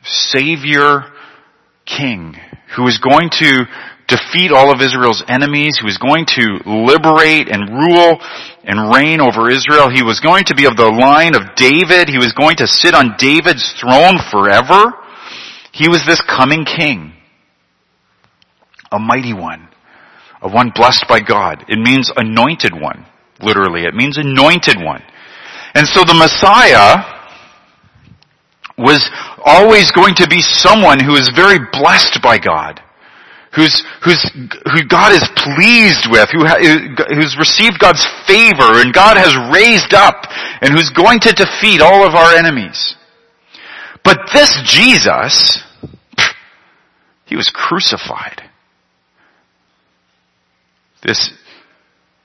Savior 0.04 1.04
King 1.86 2.36
who 2.76 2.84
was 2.84 2.98
going 2.98 3.30
to 3.30 3.66
defeat 4.08 4.52
all 4.52 4.72
of 4.72 4.82
Israel's 4.82 5.24
enemies, 5.28 5.78
who 5.80 5.86
was 5.86 5.98
going 5.98 6.26
to 6.26 6.62
liberate 6.66 7.50
and 7.50 7.70
rule 7.70 8.20
and 8.64 8.94
reign 8.94 9.22
over 9.22 9.50
Israel. 9.50 9.90
He 9.90 10.04
was 10.04 10.20
going 10.20 10.46
to 10.46 10.56
be 10.56 10.66
of 10.66 10.78
the 10.78 10.90
line 10.90 11.36
of 11.36 11.56
David. 11.56 12.10
He 12.10 12.18
was 12.18 12.34
going 12.34 12.58
to 12.58 12.68
sit 12.68 12.94
on 12.94 13.16
David's 13.18 13.74
throne 13.80 14.18
forever. 14.30 14.94
He 15.72 15.90
was 15.90 16.06
this 16.06 16.22
coming 16.22 16.66
king. 16.66 17.14
A 18.92 19.00
mighty 19.00 19.34
one. 19.34 19.70
A 20.42 20.50
one 20.50 20.72
blessed 20.76 21.06
by 21.10 21.22
God. 21.22 21.66
It 21.68 21.80
means 21.80 22.12
anointed 22.16 22.74
one. 22.74 23.06
Literally. 23.42 23.84
It 23.84 23.96
means 23.96 24.18
anointed 24.18 24.78
one. 24.78 25.02
And 25.74 25.88
so 25.88 26.04
the 26.04 26.14
Messiah 26.14 27.15
was 28.78 29.10
always 29.44 29.92
going 29.92 30.16
to 30.16 30.28
be 30.28 30.42
someone 30.42 31.00
who 31.00 31.16
is 31.16 31.32
very 31.36 31.60
blessed 31.72 32.20
by 32.22 32.38
God. 32.38 32.82
Who's, 33.56 33.86
who's, 34.04 34.22
who 34.66 34.84
God 34.90 35.14
is 35.14 35.24
pleased 35.38 36.12
with, 36.12 36.28
who 36.34 36.44
ha, 36.44 36.60
who's 37.16 37.38
received 37.40 37.80
God's 37.80 38.06
favor 38.28 38.84
and 38.84 38.94
God 38.94 39.16
has 39.16 39.32
raised 39.56 39.94
up 39.94 40.28
and 40.62 40.74
who's 40.74 40.90
going 40.90 41.22
to 41.22 41.32
defeat 41.32 41.80
all 41.80 42.06
of 42.06 42.16
our 42.16 42.36
enemies. 42.36 42.96
But 44.04 44.30
this 44.34 44.60
Jesus, 44.66 45.64
he 47.26 47.38
was 47.38 47.50
crucified. 47.50 48.42
This, 51.02 51.32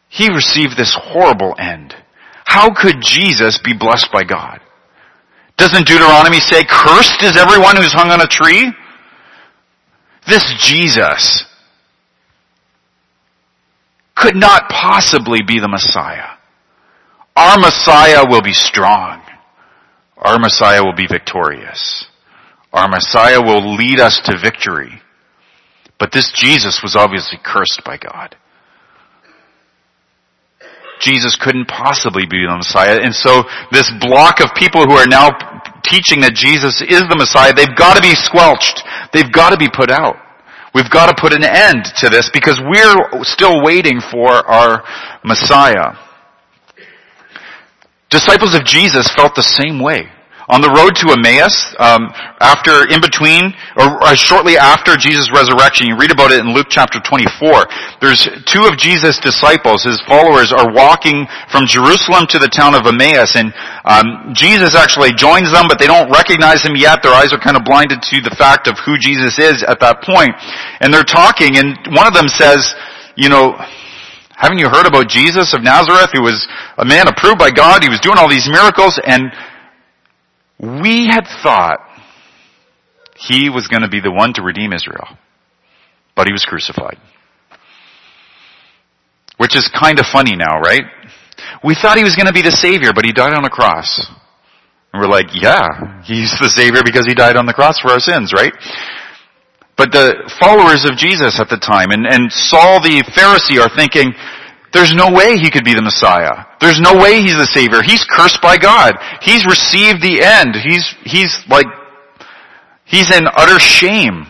he 0.08 0.34
received 0.34 0.76
this 0.76 0.98
horrible 1.00 1.54
end. 1.58 1.94
How 2.44 2.74
could 2.74 2.96
Jesus 3.00 3.60
be 3.62 3.72
blessed 3.72 4.08
by 4.12 4.24
God? 4.24 4.60
Doesn't 5.60 5.86
Deuteronomy 5.86 6.40
say, 6.40 6.64
cursed 6.64 7.22
is 7.22 7.36
everyone 7.36 7.76
who's 7.76 7.92
hung 7.92 8.10
on 8.10 8.22
a 8.22 8.26
tree? 8.26 8.72
This 10.26 10.42
Jesus 10.58 11.44
could 14.16 14.36
not 14.36 14.70
possibly 14.70 15.40
be 15.46 15.60
the 15.60 15.68
Messiah. 15.68 16.38
Our 17.36 17.58
Messiah 17.58 18.24
will 18.26 18.40
be 18.40 18.54
strong. 18.54 19.20
Our 20.16 20.38
Messiah 20.38 20.82
will 20.82 20.94
be 20.94 21.06
victorious. 21.06 22.06
Our 22.72 22.88
Messiah 22.88 23.42
will 23.42 23.74
lead 23.74 24.00
us 24.00 24.18
to 24.24 24.38
victory. 24.38 25.02
But 25.98 26.10
this 26.10 26.32
Jesus 26.34 26.80
was 26.82 26.96
obviously 26.96 27.38
cursed 27.44 27.82
by 27.84 27.98
God. 27.98 28.34
Jesus 31.00 31.36
couldn't 31.36 31.66
possibly 31.66 32.26
be 32.26 32.44
the 32.44 32.56
Messiah. 32.56 33.00
And 33.00 33.14
so 33.14 33.42
this 33.72 33.90
block 34.00 34.40
of 34.40 34.54
people 34.54 34.84
who 34.84 34.94
are 34.94 35.08
now 35.08 35.32
teaching 35.82 36.20
that 36.20 36.34
Jesus 36.36 36.84
is 36.84 37.02
the 37.08 37.16
Messiah, 37.16 37.52
they've 37.52 37.76
got 37.76 37.96
to 37.96 38.02
be 38.02 38.14
squelched. 38.14 38.84
They've 39.12 39.32
got 39.32 39.50
to 39.50 39.56
be 39.56 39.68
put 39.72 39.90
out. 39.90 40.16
We've 40.74 40.90
got 40.90 41.08
to 41.08 41.16
put 41.18 41.32
an 41.32 41.42
end 41.42 41.84
to 41.98 42.08
this 42.08 42.30
because 42.32 42.60
we're 42.60 43.24
still 43.24 43.64
waiting 43.64 44.00
for 44.00 44.30
our 44.30 44.84
Messiah. 45.24 45.98
Disciples 48.10 48.54
of 48.54 48.64
Jesus 48.64 49.08
felt 49.10 49.34
the 49.34 49.42
same 49.42 49.82
way. 49.82 50.10
On 50.50 50.58
the 50.58 50.74
road 50.74 50.98
to 50.98 51.14
Emmaus, 51.14 51.54
um, 51.78 52.10
after, 52.42 52.82
in 52.90 52.98
between, 52.98 53.54
or, 53.78 54.02
or 54.02 54.18
shortly 54.18 54.58
after 54.58 54.98
Jesus' 54.98 55.30
resurrection, 55.30 55.86
you 55.86 55.94
read 55.94 56.10
about 56.10 56.34
it 56.34 56.42
in 56.42 56.50
Luke 56.50 56.66
chapter 56.66 56.98
24. 56.98 58.02
There's 58.02 58.26
two 58.50 58.66
of 58.66 58.74
Jesus' 58.74 59.22
disciples, 59.22 59.86
his 59.86 60.02
followers, 60.10 60.50
are 60.50 60.74
walking 60.74 61.30
from 61.54 61.70
Jerusalem 61.70 62.26
to 62.34 62.42
the 62.42 62.50
town 62.50 62.74
of 62.74 62.82
Emmaus, 62.82 63.38
and 63.38 63.54
um, 63.86 64.34
Jesus 64.34 64.74
actually 64.74 65.14
joins 65.14 65.54
them, 65.54 65.70
but 65.70 65.78
they 65.78 65.86
don't 65.86 66.10
recognize 66.10 66.66
him 66.66 66.74
yet. 66.74 66.98
Their 66.98 67.14
eyes 67.14 67.30
are 67.30 67.38
kind 67.38 67.54
of 67.54 67.62
blinded 67.62 68.02
to 68.10 68.18
the 68.18 68.34
fact 68.34 68.66
of 68.66 68.74
who 68.82 68.98
Jesus 68.98 69.38
is 69.38 69.62
at 69.62 69.78
that 69.78 70.02
point. 70.02 70.34
And 70.82 70.90
they're 70.90 71.06
talking, 71.06 71.62
and 71.62 71.78
one 71.94 72.10
of 72.10 72.14
them 72.18 72.26
says, 72.26 72.74
you 73.14 73.30
know, 73.30 73.54
haven't 74.34 74.58
you 74.58 74.66
heard 74.66 74.90
about 74.90 75.06
Jesus 75.06 75.54
of 75.54 75.62
Nazareth, 75.62 76.10
who 76.10 76.26
was 76.26 76.42
a 76.74 76.84
man 76.84 77.06
approved 77.06 77.38
by 77.38 77.54
God? 77.54 77.86
He 77.86 77.92
was 77.92 78.00
doing 78.00 78.18
all 78.18 78.26
these 78.26 78.50
miracles, 78.50 78.98
and 79.06 79.30
we 80.60 81.06
had 81.06 81.24
thought 81.42 81.80
he 83.16 83.48
was 83.48 83.66
going 83.68 83.82
to 83.82 83.88
be 83.88 84.00
the 84.00 84.12
one 84.12 84.32
to 84.34 84.42
redeem 84.42 84.72
Israel, 84.72 85.08
but 86.14 86.26
he 86.26 86.32
was 86.32 86.44
crucified. 86.44 86.98
Which 89.38 89.56
is 89.56 89.70
kind 89.72 89.98
of 89.98 90.06
funny 90.06 90.36
now, 90.36 90.60
right? 90.60 90.84
We 91.64 91.74
thought 91.74 91.96
he 91.96 92.04
was 92.04 92.14
going 92.14 92.26
to 92.26 92.32
be 92.32 92.42
the 92.42 92.52
Savior, 92.52 92.92
but 92.94 93.06
he 93.06 93.12
died 93.12 93.32
on 93.32 93.42
the 93.42 93.50
cross. 93.50 94.06
And 94.92 95.00
we're 95.00 95.08
like, 95.08 95.32
yeah, 95.32 96.02
he's 96.04 96.34
the 96.40 96.50
Savior 96.50 96.82
because 96.84 97.06
he 97.06 97.14
died 97.14 97.36
on 97.36 97.46
the 97.46 97.54
cross 97.54 97.80
for 97.80 97.90
our 97.90 98.00
sins, 98.00 98.32
right? 98.34 98.52
But 99.78 99.92
the 99.92 100.28
followers 100.36 100.84
of 100.84 100.98
Jesus 101.00 101.40
at 101.40 101.48
the 101.48 101.56
time, 101.56 101.88
and, 101.88 102.04
and 102.04 102.28
Saul 102.28 102.84
the 102.84 103.00
Pharisee 103.16 103.56
are 103.56 103.72
thinking, 103.72 104.12
there's 104.72 104.94
no 104.94 105.10
way 105.10 105.36
he 105.36 105.50
could 105.50 105.64
be 105.64 105.74
the 105.74 105.82
Messiah. 105.82 106.46
There's 106.60 106.80
no 106.80 106.94
way 106.94 107.22
he's 107.22 107.36
the 107.36 107.46
Savior. 107.46 107.82
He's 107.82 108.04
cursed 108.04 108.40
by 108.40 108.56
God. 108.56 108.94
He's 109.20 109.44
received 109.44 110.02
the 110.02 110.22
end. 110.22 110.54
He's, 110.62 110.94
he's 111.04 111.36
like, 111.48 111.66
he's 112.84 113.14
in 113.14 113.26
utter 113.26 113.58
shame. 113.58 114.26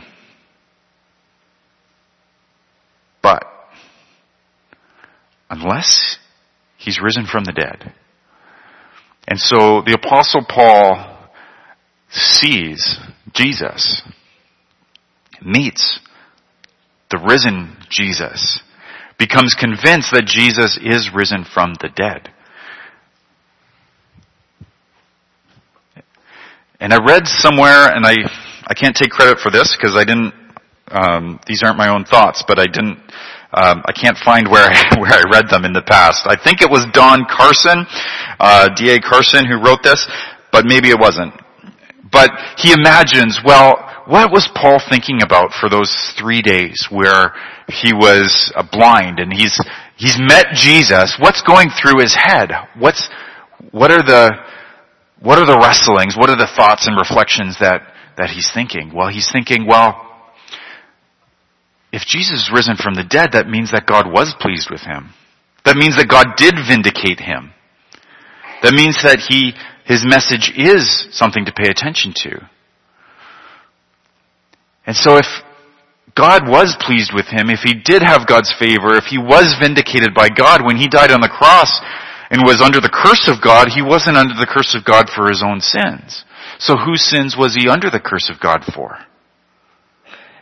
But, 3.22 3.44
unless 5.50 6.18
he's 6.78 7.00
risen 7.02 7.26
from 7.26 7.44
the 7.44 7.52
dead. 7.52 7.92
And 9.28 9.38
so 9.38 9.82
the 9.84 9.92
apostle 9.92 10.44
Paul 10.48 11.18
sees 12.10 12.98
Jesus, 13.34 14.02
meets 15.44 16.00
the 17.10 17.18
risen 17.18 17.76
Jesus, 17.90 18.62
becomes 19.20 19.52
convinced 19.52 20.10
that 20.16 20.24
Jesus 20.24 20.80
is 20.80 21.10
risen 21.14 21.44
from 21.44 21.74
the 21.74 21.90
dead. 21.94 22.32
And 26.80 26.94
I 26.94 27.04
read 27.04 27.28
somewhere, 27.28 27.92
and 27.92 28.06
I, 28.06 28.16
I 28.66 28.72
can't 28.72 28.96
take 28.96 29.10
credit 29.10 29.38
for 29.38 29.50
this 29.50 29.76
because 29.76 29.94
I 29.94 30.04
didn't, 30.04 30.32
um, 30.88 31.38
these 31.46 31.62
aren't 31.62 31.76
my 31.76 31.92
own 31.92 32.06
thoughts, 32.06 32.42
but 32.48 32.58
I 32.58 32.64
didn't, 32.64 32.96
um, 33.52 33.84
I 33.84 33.92
can't 33.92 34.16
find 34.24 34.48
where 34.48 34.64
I, 34.64 34.96
where 34.98 35.12
I 35.12 35.22
read 35.30 35.50
them 35.50 35.66
in 35.66 35.74
the 35.74 35.84
past. 35.84 36.24
I 36.24 36.40
think 36.42 36.62
it 36.62 36.70
was 36.70 36.86
Don 36.94 37.26
Carson, 37.28 37.84
uh, 38.40 38.72
D.A. 38.74 39.00
Carson 39.00 39.44
who 39.44 39.60
wrote 39.62 39.84
this, 39.84 40.08
but 40.50 40.64
maybe 40.64 40.88
it 40.88 40.98
wasn't. 40.98 41.34
But 42.10 42.30
he 42.56 42.72
imagines, 42.72 43.38
well, 43.44 43.89
what 44.10 44.32
was 44.32 44.50
Paul 44.52 44.80
thinking 44.90 45.22
about 45.22 45.52
for 45.52 45.68
those 45.68 45.94
three 46.18 46.42
days 46.42 46.88
where 46.90 47.32
he 47.68 47.94
was 47.94 48.52
uh, 48.56 48.66
blind 48.66 49.20
and 49.20 49.32
he's, 49.32 49.54
he's 49.96 50.18
met 50.18 50.46
Jesus? 50.52 51.16
What's 51.20 51.42
going 51.42 51.68
through 51.70 52.02
his 52.02 52.12
head? 52.12 52.50
What's, 52.76 53.08
what 53.70 53.92
are 53.92 54.02
the, 54.02 54.32
what 55.20 55.38
are 55.38 55.46
the 55.46 55.56
wrestlings? 55.62 56.16
What 56.16 56.28
are 56.28 56.36
the 56.36 56.50
thoughts 56.50 56.88
and 56.88 56.96
reflections 56.98 57.58
that, 57.60 57.82
that 58.18 58.30
he's 58.30 58.50
thinking? 58.52 58.90
Well, 58.92 59.08
he's 59.08 59.30
thinking, 59.30 59.64
well, 59.64 59.94
if 61.92 62.02
Jesus 62.02 62.42
is 62.42 62.50
risen 62.52 62.74
from 62.74 62.94
the 62.94 63.04
dead, 63.04 63.30
that 63.34 63.46
means 63.46 63.70
that 63.70 63.86
God 63.86 64.10
was 64.10 64.34
pleased 64.40 64.70
with 64.72 64.80
him. 64.80 65.14
That 65.64 65.76
means 65.76 65.96
that 65.96 66.08
God 66.08 66.34
did 66.36 66.54
vindicate 66.66 67.20
him. 67.20 67.52
That 68.64 68.74
means 68.74 69.04
that 69.04 69.20
he, 69.20 69.52
his 69.84 70.04
message 70.04 70.52
is 70.56 71.06
something 71.12 71.44
to 71.44 71.52
pay 71.52 71.70
attention 71.70 72.12
to. 72.26 72.50
And 74.86 74.96
so 74.96 75.16
if 75.16 75.26
God 76.14 76.48
was 76.48 76.76
pleased 76.80 77.12
with 77.14 77.26
him, 77.26 77.50
if 77.50 77.60
he 77.60 77.74
did 77.74 78.02
have 78.02 78.26
God's 78.26 78.52
favor, 78.58 78.96
if 78.96 79.04
he 79.04 79.18
was 79.18 79.56
vindicated 79.60 80.14
by 80.14 80.28
God 80.28 80.64
when 80.64 80.76
he 80.76 80.88
died 80.88 81.12
on 81.12 81.20
the 81.20 81.30
cross 81.30 81.70
and 82.30 82.42
was 82.42 82.60
under 82.60 82.80
the 82.80 82.92
curse 82.92 83.28
of 83.28 83.42
God, 83.42 83.68
he 83.68 83.82
wasn't 83.82 84.16
under 84.16 84.34
the 84.34 84.48
curse 84.48 84.74
of 84.74 84.84
God 84.84 85.08
for 85.10 85.28
his 85.28 85.42
own 85.42 85.60
sins. 85.60 86.24
So 86.58 86.76
whose 86.76 87.02
sins 87.02 87.36
was 87.38 87.54
he 87.54 87.68
under 87.68 87.90
the 87.90 88.02
curse 88.02 88.28
of 88.28 88.40
God 88.40 88.64
for? 88.74 88.98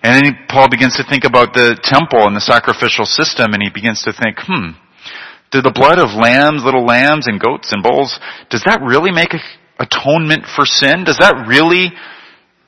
And 0.03 0.14
then 0.14 0.46
Paul 0.48 0.68
begins 0.70 0.96
to 0.96 1.05
think 1.05 1.24
about 1.24 1.55
the 1.55 1.79
temple 1.83 2.27
and 2.27 2.37
the 2.37 2.44
sacrificial 2.44 3.05
system 3.05 3.53
and 3.53 3.62
he 3.62 3.70
begins 3.70 4.03
to 4.03 4.12
think, 4.12 4.38
hmm, 4.40 4.79
did 5.51 5.64
the 5.64 5.74
blood 5.74 5.98
of 5.98 6.14
lambs, 6.14 6.62
little 6.62 6.85
lambs 6.85 7.27
and 7.27 7.40
goats 7.40 7.72
and 7.72 7.83
bulls, 7.83 8.18
does 8.51 8.62
that 8.66 8.81
really 8.85 9.11
make 9.11 9.35
atonement 9.79 10.44
for 10.44 10.64
sin? 10.64 11.05
Does 11.05 11.18
that 11.18 11.46
really 11.48 11.90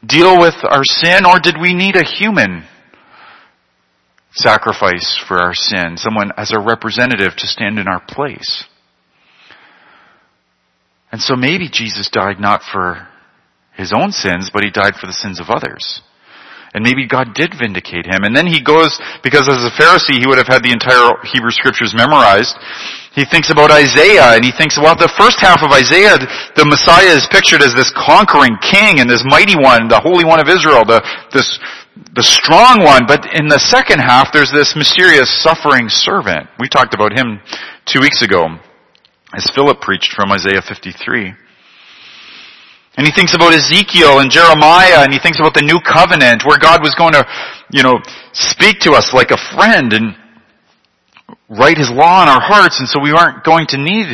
deal 0.04 0.38
with 0.38 0.54
our 0.62 0.84
sin 0.84 1.26
or 1.26 1.38
did 1.40 1.56
we 1.60 1.74
need 1.74 1.96
a 1.96 2.04
human 2.04 2.64
sacrifice 4.32 5.22
for 5.26 5.38
our 5.38 5.54
sin? 5.54 5.96
Someone 5.96 6.32
as 6.36 6.52
a 6.52 6.60
representative 6.60 7.36
to 7.36 7.46
stand 7.46 7.78
in 7.78 7.88
our 7.88 8.02
place? 8.06 8.64
And 11.12 11.20
so 11.20 11.34
maybe 11.36 11.68
Jesus 11.70 12.08
died 12.10 12.38
not 12.38 12.62
for 12.62 13.08
his 13.76 13.92
own 13.92 14.12
sins, 14.12 14.50
but 14.52 14.62
he 14.62 14.70
died 14.70 14.94
for 14.94 15.06
the 15.06 15.12
sins 15.12 15.40
of 15.40 15.50
others. 15.50 16.02
And 16.72 16.85
maybe 16.85 17.06
God 17.06 17.35
did 17.35 17.50
vindicate 17.59 18.06
him. 18.06 18.22
And 18.22 18.35
then 18.35 18.46
he 18.46 18.62
goes, 18.62 18.94
because 19.26 19.50
as 19.50 19.66
a 19.66 19.74
Pharisee, 19.74 20.22
he 20.22 20.26
would 20.26 20.38
have 20.38 20.46
had 20.46 20.62
the 20.62 20.70
entire 20.70 21.18
Hebrew 21.26 21.50
scriptures 21.50 21.94
memorized. 21.94 22.54
He 23.11 23.26
thinks 23.26 23.50
about 23.50 23.74
Isaiah 23.74 24.38
and 24.38 24.44
he 24.44 24.54
thinks, 24.54 24.78
well, 24.78 24.94
the 24.94 25.11
first 25.18 25.42
half 25.42 25.66
of 25.66 25.74
Isaiah, 25.74 26.14
the 26.54 26.62
Messiah 26.62 27.11
is 27.11 27.26
pictured 27.26 27.59
as 27.59 27.74
this 27.74 27.90
conquering 27.90 28.54
king 28.62 29.02
and 29.02 29.11
this 29.11 29.26
mighty 29.26 29.59
one, 29.59 29.90
the 29.90 29.98
Holy 29.98 30.22
One 30.22 30.38
of 30.38 30.46
Israel, 30.46 30.87
the, 30.87 31.02
this, 31.35 31.59
the 32.14 32.22
strong 32.22 32.87
one. 32.87 33.02
But 33.02 33.35
in 33.35 33.50
the 33.50 33.59
second 33.59 33.98
half, 33.98 34.30
there's 34.30 34.54
this 34.54 34.78
mysterious 34.78 35.26
suffering 35.42 35.90
servant. 35.90 36.46
We 36.62 36.70
talked 36.70 36.94
about 36.94 37.11
him 37.11 37.42
two 37.83 37.98
weeks 37.98 38.22
ago 38.22 38.46
as 39.35 39.42
Philip 39.54 39.83
preached 39.83 40.14
from 40.14 40.30
Isaiah 40.30 40.62
53. 40.62 41.35
And 43.00 43.08
he 43.08 43.16
thinks 43.16 43.32
about 43.32 43.56
Ezekiel 43.56 44.20
and 44.20 44.30
Jeremiah 44.30 45.00
and 45.00 45.08
he 45.08 45.18
thinks 45.18 45.40
about 45.40 45.56
the 45.56 45.64
new 45.64 45.80
covenant 45.80 46.44
where 46.44 46.60
God 46.60 46.84
was 46.84 46.92
going 46.92 47.16
to, 47.16 47.24
you 47.72 47.80
know, 47.80 47.96
speak 48.36 48.84
to 48.84 48.92
us 48.92 49.16
like 49.16 49.32
a 49.32 49.40
friend 49.56 49.96
and 49.96 50.12
write 51.48 51.80
his 51.80 51.88
law 51.88 52.20
in 52.20 52.28
our 52.28 52.44
hearts 52.44 52.76
and 52.76 52.84
so 52.84 53.00
we 53.00 53.16
aren't 53.16 53.40
going 53.40 53.64
to 53.72 53.80
need 53.80 54.04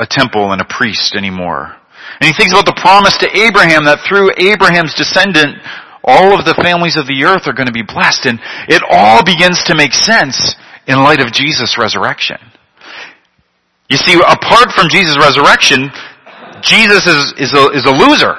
a 0.00 0.08
temple 0.08 0.56
and 0.56 0.64
a 0.64 0.64
priest 0.64 1.12
anymore. 1.12 1.76
And 2.16 2.24
he 2.24 2.32
thinks 2.32 2.56
about 2.56 2.64
the 2.64 2.80
promise 2.80 3.20
to 3.20 3.28
Abraham 3.36 3.84
that 3.84 4.00
through 4.08 4.32
Abraham's 4.40 4.96
descendant, 4.96 5.60
all 6.00 6.32
of 6.32 6.48
the 6.48 6.56
families 6.56 6.96
of 6.96 7.04
the 7.04 7.20
earth 7.28 7.44
are 7.44 7.52
going 7.52 7.68
to 7.68 7.76
be 7.76 7.84
blessed 7.84 8.24
and 8.24 8.40
it 8.64 8.80
all 8.88 9.28
begins 9.28 9.60
to 9.68 9.76
make 9.76 9.92
sense 9.92 10.56
in 10.88 10.96
light 11.04 11.20
of 11.20 11.36
Jesus' 11.36 11.76
resurrection. 11.76 12.40
You 13.92 14.00
see, 14.00 14.16
apart 14.16 14.72
from 14.72 14.88
Jesus' 14.88 15.20
resurrection, 15.20 15.92
Jesus 16.62 17.06
is, 17.06 17.34
is, 17.38 17.52
a, 17.52 17.70
is 17.70 17.86
a 17.86 17.90
loser. 17.90 18.34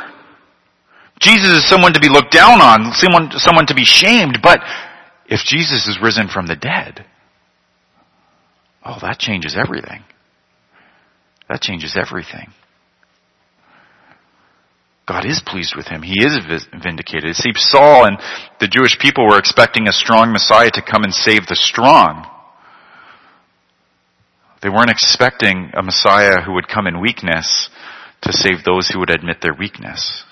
Jesus 1.20 1.50
is 1.50 1.70
someone 1.70 1.94
to 1.94 2.00
be 2.00 2.10
looked 2.10 2.32
down 2.32 2.62
on, 2.62 2.94
someone, 2.94 3.32
someone 3.38 3.66
to 3.68 3.76
be 3.76 3.86
shamed, 3.86 4.40
but 4.44 4.60
if 5.28 5.42
Jesus 5.46 5.88
is 5.88 6.00
risen 6.02 6.28
from 6.28 6.48
the 6.48 6.56
dead, 6.56 7.06
oh, 8.86 8.98
that 9.02 9.18
changes 9.18 9.58
everything. 9.58 10.04
That 11.50 11.62
changes 11.62 11.98
everything. 11.98 12.50
God 15.08 15.26
is 15.26 15.42
pleased 15.46 15.74
with 15.76 15.88
him. 15.88 16.02
He 16.04 16.16
is 16.20 16.38
vindicated. 16.84 17.34
See, 17.36 17.52
Saul 17.56 18.06
and 18.06 18.18
the 18.60 18.68
Jewish 18.68 19.00
people 19.00 19.26
were 19.26 19.40
expecting 19.40 19.88
a 19.88 19.94
strong 19.94 20.34
Messiah 20.34 20.70
to 20.72 20.82
come 20.82 21.04
and 21.04 21.14
save 21.14 21.48
the 21.48 21.56
strong. 21.56 22.28
They 24.62 24.70
weren't 24.70 24.90
expecting 24.90 25.72
a 25.74 25.82
Messiah 25.82 26.42
who 26.42 26.54
would 26.54 26.68
come 26.68 26.88
in 26.88 27.00
weakness 27.00 27.70
to 28.22 28.34
save 28.34 28.64
those 28.64 28.88
who 28.88 29.00
would 29.00 29.10
admit 29.10 29.38
their 29.42 29.54
weakness. 29.54 30.24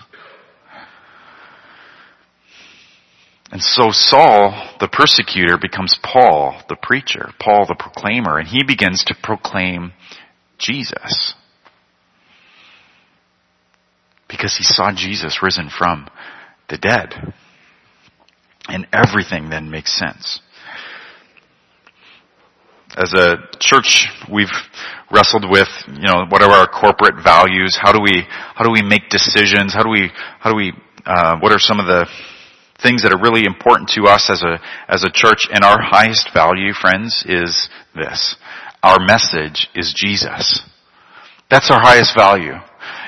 And 3.51 3.61
so 3.61 3.91
Saul, 3.91 4.75
the 4.79 4.87
persecutor, 4.87 5.57
becomes 5.57 5.97
Paul, 6.03 6.61
the 6.67 6.75
preacher, 6.75 7.29
Paul, 7.39 7.65
the 7.67 7.75
proclaimer, 7.75 8.37
and 8.39 8.47
he 8.47 8.63
begins 8.63 9.03
to 9.05 9.15
proclaim 9.21 9.93
Jesus. 10.57 11.35
Because 14.27 14.57
he 14.57 14.63
saw 14.63 14.91
Jesus 14.93 15.43
risen 15.43 15.69
from 15.69 16.09
the 16.69 16.77
dead. 16.77 17.33
And 18.67 18.87
everything 18.91 19.49
then 19.49 19.69
makes 19.69 19.97
sense. 19.97 20.39
As 22.95 23.13
a 23.13 23.35
church, 23.59 24.07
we've 24.31 24.47
wrestled 25.11 25.43
with, 25.49 25.67
you 25.87 26.07
know, 26.07 26.25
what 26.29 26.41
are 26.41 26.51
our 26.51 26.65
corporate 26.67 27.21
values? 27.21 27.77
How 27.79 27.91
do 27.91 27.99
we, 28.01 28.23
how 28.55 28.63
do 28.63 28.71
we 28.71 28.81
make 28.81 29.09
decisions? 29.09 29.73
How 29.73 29.83
do 29.83 29.89
we, 29.89 30.11
how 30.39 30.51
do 30.51 30.55
we, 30.55 30.71
uh, 31.05 31.37
what 31.39 31.51
are 31.51 31.59
some 31.59 31.79
of 31.79 31.87
the 31.87 32.07
things 32.81 33.03
that 33.03 33.13
are 33.13 33.21
really 33.21 33.45
important 33.45 33.89
to 33.95 34.03
us 34.05 34.29
as 34.31 34.43
a, 34.43 34.59
as 34.87 35.03
a 35.03 35.11
church? 35.11 35.49
And 35.51 35.65
our 35.65 35.81
highest 35.81 36.29
value, 36.33 36.71
friends, 36.71 37.25
is 37.27 37.67
this. 37.93 38.37
Our 38.81 38.99
message 38.99 39.67
is 39.75 39.93
Jesus. 39.93 40.61
That's 41.51 41.69
our 41.69 41.81
highest 41.81 42.15
value. 42.15 42.55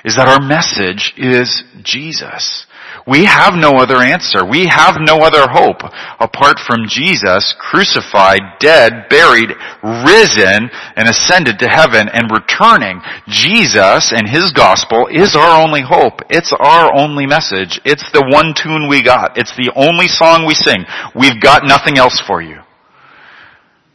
Is 0.04 0.18
that 0.18 0.28
our 0.28 0.42
message 0.42 1.14
is 1.16 1.64
Jesus. 1.82 2.68
We 3.08 3.24
have 3.24 3.54
no 3.56 3.80
other 3.80 4.04
answer. 4.04 4.44
We 4.44 4.68
have 4.68 4.98
no 5.00 5.20
other 5.24 5.48
hope 5.48 5.80
apart 6.20 6.60
from 6.60 6.88
Jesus 6.90 7.56
crucified, 7.58 8.60
dead, 8.60 9.08
buried, 9.10 9.56
risen, 9.82 10.70
and 10.96 11.08
ascended 11.08 11.60
to 11.60 11.70
heaven 11.70 12.10
and 12.12 12.30
returning. 12.30 13.00
Jesus 13.28 14.12
and 14.12 14.28
His 14.28 14.52
gospel 14.52 15.08
is 15.08 15.38
our 15.38 15.64
only 15.64 15.82
hope. 15.82 16.20
It's 16.30 16.52
our 16.60 16.94
only 16.94 17.26
message. 17.26 17.80
It's 17.86 18.12
the 18.12 18.28
one 18.28 18.54
tune 18.54 18.90
we 18.90 19.02
got. 19.02 19.38
It's 19.38 19.56
the 19.56 19.72
only 19.76 20.10
song 20.10 20.46
we 20.46 20.54
sing. 20.54 20.84
We've 21.16 21.42
got 21.42 21.64
nothing 21.64 21.98
else 21.98 22.20
for 22.20 22.42
you. 22.42 22.60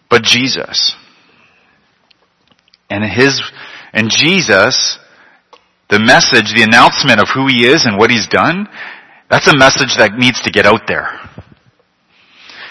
But 0.09 0.22
Jesus. 0.22 0.96
And 2.88 3.05
His, 3.05 3.42
and 3.92 4.09
Jesus 4.11 4.98
the 5.92 6.01
message, 6.01 6.57
the 6.57 6.64
announcement 6.64 7.20
of 7.20 7.29
who 7.29 7.46
he 7.46 7.68
is 7.68 7.85
and 7.85 7.98
what 7.98 8.11
he's 8.11 8.27
done, 8.27 8.66
that's 9.33 9.49
a 9.49 9.57
message 9.57 9.97
that 9.97 10.12
needs 10.21 10.45
to 10.45 10.53
get 10.53 10.68
out 10.68 10.85
there. 10.85 11.09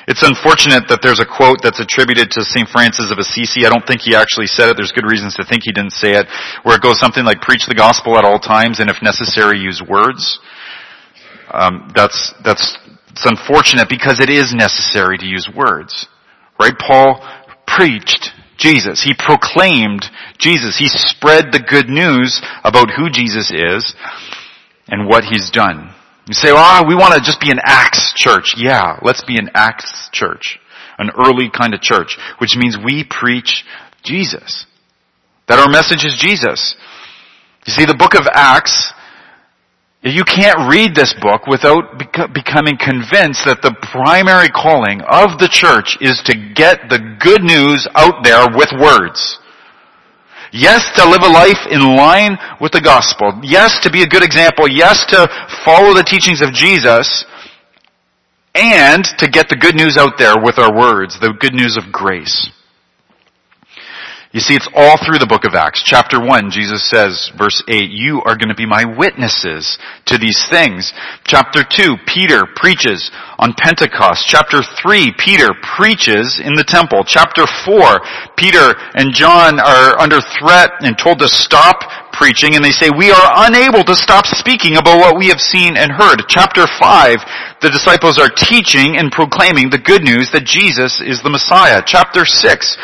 It's 0.06 0.22
unfortunate 0.22 0.86
that 0.94 1.02
there's 1.02 1.18
a 1.18 1.26
quote 1.26 1.58
that's 1.66 1.82
attributed 1.82 2.30
to 2.38 2.46
St. 2.46 2.70
Francis 2.70 3.10
of 3.10 3.18
Assisi. 3.18 3.66
I 3.66 3.74
don't 3.74 3.82
think 3.82 4.06
he 4.06 4.14
actually 4.14 4.46
said 4.46 4.70
it. 4.70 4.78
There's 4.78 4.94
good 4.94 5.10
reasons 5.10 5.34
to 5.42 5.44
think 5.44 5.66
he 5.66 5.74
didn't 5.74 5.98
say 5.98 6.14
it. 6.14 6.30
Where 6.62 6.78
it 6.78 6.86
goes 6.86 7.02
something 7.02 7.26
like, 7.26 7.42
preach 7.42 7.66
the 7.66 7.74
gospel 7.74 8.14
at 8.14 8.26
all 8.26 8.38
times 8.38 8.78
and 8.78 8.94
if 8.94 9.02
necessary 9.02 9.58
use 9.58 9.82
words. 9.82 10.38
Um, 11.50 11.90
that's, 11.98 12.34
that's, 12.46 12.78
it's 13.10 13.26
unfortunate 13.26 13.90
because 13.90 14.22
it 14.22 14.30
is 14.30 14.54
necessary 14.54 15.18
to 15.18 15.26
use 15.26 15.50
words. 15.50 16.06
Right? 16.60 16.78
Paul 16.78 17.26
preached 17.66 18.38
Jesus. 18.62 19.02
He 19.02 19.18
proclaimed 19.18 20.06
Jesus. 20.38 20.78
He 20.78 20.90
spread 20.90 21.50
the 21.50 21.66
good 21.66 21.90
news 21.90 22.38
about 22.64 22.94
who 22.94 23.10
Jesus 23.10 23.50
is 23.50 23.96
and 24.88 25.10
what 25.10 25.26
he's 25.26 25.50
done. 25.50 25.91
You 26.32 26.36
say, 26.36 26.48
oh, 26.56 26.84
we 26.88 26.96
want 26.96 27.14
to 27.14 27.20
just 27.20 27.42
be 27.42 27.52
an 27.52 27.60
Acts 27.62 28.14
church. 28.16 28.56
Yeah, 28.56 28.98
let's 29.02 29.22
be 29.22 29.36
an 29.36 29.50
Acts 29.54 30.08
church. 30.14 30.60
An 30.98 31.10
early 31.20 31.50
kind 31.52 31.74
of 31.74 31.82
church, 31.82 32.18
which 32.38 32.56
means 32.56 32.78
we 32.78 33.04
preach 33.04 33.66
Jesus. 34.02 34.66
That 35.50 35.60
our 35.60 35.68
message 35.68 36.06
is 36.06 36.16
Jesus. 36.16 36.76
You 37.68 37.74
see, 37.74 37.84
the 37.84 37.98
book 38.00 38.16
of 38.16 38.30
Acts 38.32 38.94
you 40.04 40.24
can't 40.24 40.72
read 40.72 40.96
this 40.96 41.14
book 41.22 41.46
without 41.48 42.00
becoming 42.34 42.80
convinced 42.80 43.44
that 43.44 43.62
the 43.62 43.76
primary 43.92 44.48
calling 44.48 45.02
of 45.04 45.38
the 45.38 45.52
church 45.52 46.00
is 46.00 46.24
to 46.26 46.34
get 46.56 46.88
the 46.88 47.18
good 47.20 47.44
news 47.44 47.92
out 47.94 48.24
there 48.24 48.48
with 48.56 48.72
words. 48.80 49.38
Yes, 50.52 50.84
to 50.96 51.08
live 51.08 51.22
a 51.24 51.32
life 51.32 51.68
in 51.72 51.96
line 51.96 52.38
with 52.60 52.72
the 52.74 52.82
gospel. 52.82 53.40
Yes, 53.42 53.80
to 53.84 53.92
be 53.92 54.04
a 54.04 54.08
good 54.08 54.24
example. 54.24 54.68
Yes, 54.68 55.06
to 55.08 55.28
follow 55.64 55.94
the 55.94 56.04
teachings 56.04 56.42
of 56.42 56.52
Jesus. 56.52 57.26
And 58.54 59.06
to 59.20 59.30
get 59.30 59.48
the 59.48 59.56
good 59.56 59.76
news 59.76 59.96
out 59.96 60.20
there 60.20 60.36
with 60.36 60.60
our 60.60 60.76
words, 60.76 61.18
the 61.20 61.34
good 61.40 61.54
news 61.54 61.78
of 61.78 61.92
grace. 61.92 62.52
You 64.32 64.40
see, 64.40 64.56
it's 64.56 64.70
all 64.72 64.96
through 64.96 65.20
the 65.20 65.28
book 65.28 65.44
of 65.44 65.60
Acts. 65.60 65.84
Chapter 65.84 66.16
1, 66.16 66.56
Jesus 66.56 66.88
says, 66.88 67.28
verse 67.36 67.60
8, 67.68 67.92
you 67.92 68.24
are 68.24 68.40
going 68.40 68.48
to 68.48 68.56
be 68.56 68.66
my 68.66 68.88
witnesses 68.88 69.76
to 70.08 70.16
these 70.16 70.40
things. 70.48 70.96
Chapter 71.28 71.68
2, 71.68 72.08
Peter 72.08 72.48
preaches 72.56 73.12
on 73.36 73.52
Pentecost. 73.60 74.24
Chapter 74.32 74.64
3, 74.64 75.20
Peter 75.20 75.52
preaches 75.76 76.40
in 76.40 76.56
the 76.56 76.64
temple. 76.64 77.04
Chapter 77.04 77.44
4, 77.44 78.40
Peter 78.40 78.72
and 78.96 79.12
John 79.12 79.60
are 79.60 80.00
under 80.00 80.24
threat 80.40 80.80
and 80.80 80.96
told 80.96 81.20
to 81.20 81.28
stop 81.28 81.84
preaching 82.16 82.56
and 82.56 82.64
they 82.64 82.72
say, 82.72 82.88
we 82.88 83.12
are 83.12 83.28
unable 83.52 83.84
to 83.84 84.00
stop 84.00 84.24
speaking 84.24 84.80
about 84.80 85.04
what 85.04 85.20
we 85.20 85.28
have 85.28 85.44
seen 85.44 85.76
and 85.76 85.92
heard. 85.92 86.24
Chapter 86.32 86.72
5, 86.72 87.60
the 87.60 87.68
disciples 87.68 88.16
are 88.16 88.32
teaching 88.32 88.96
and 88.96 89.12
proclaiming 89.12 89.68
the 89.68 89.84
good 89.84 90.08
news 90.08 90.32
that 90.32 90.48
Jesus 90.48 91.04
is 91.04 91.20
the 91.20 91.30
Messiah. 91.30 91.84
Chapter 91.84 92.24
6, 92.24 92.80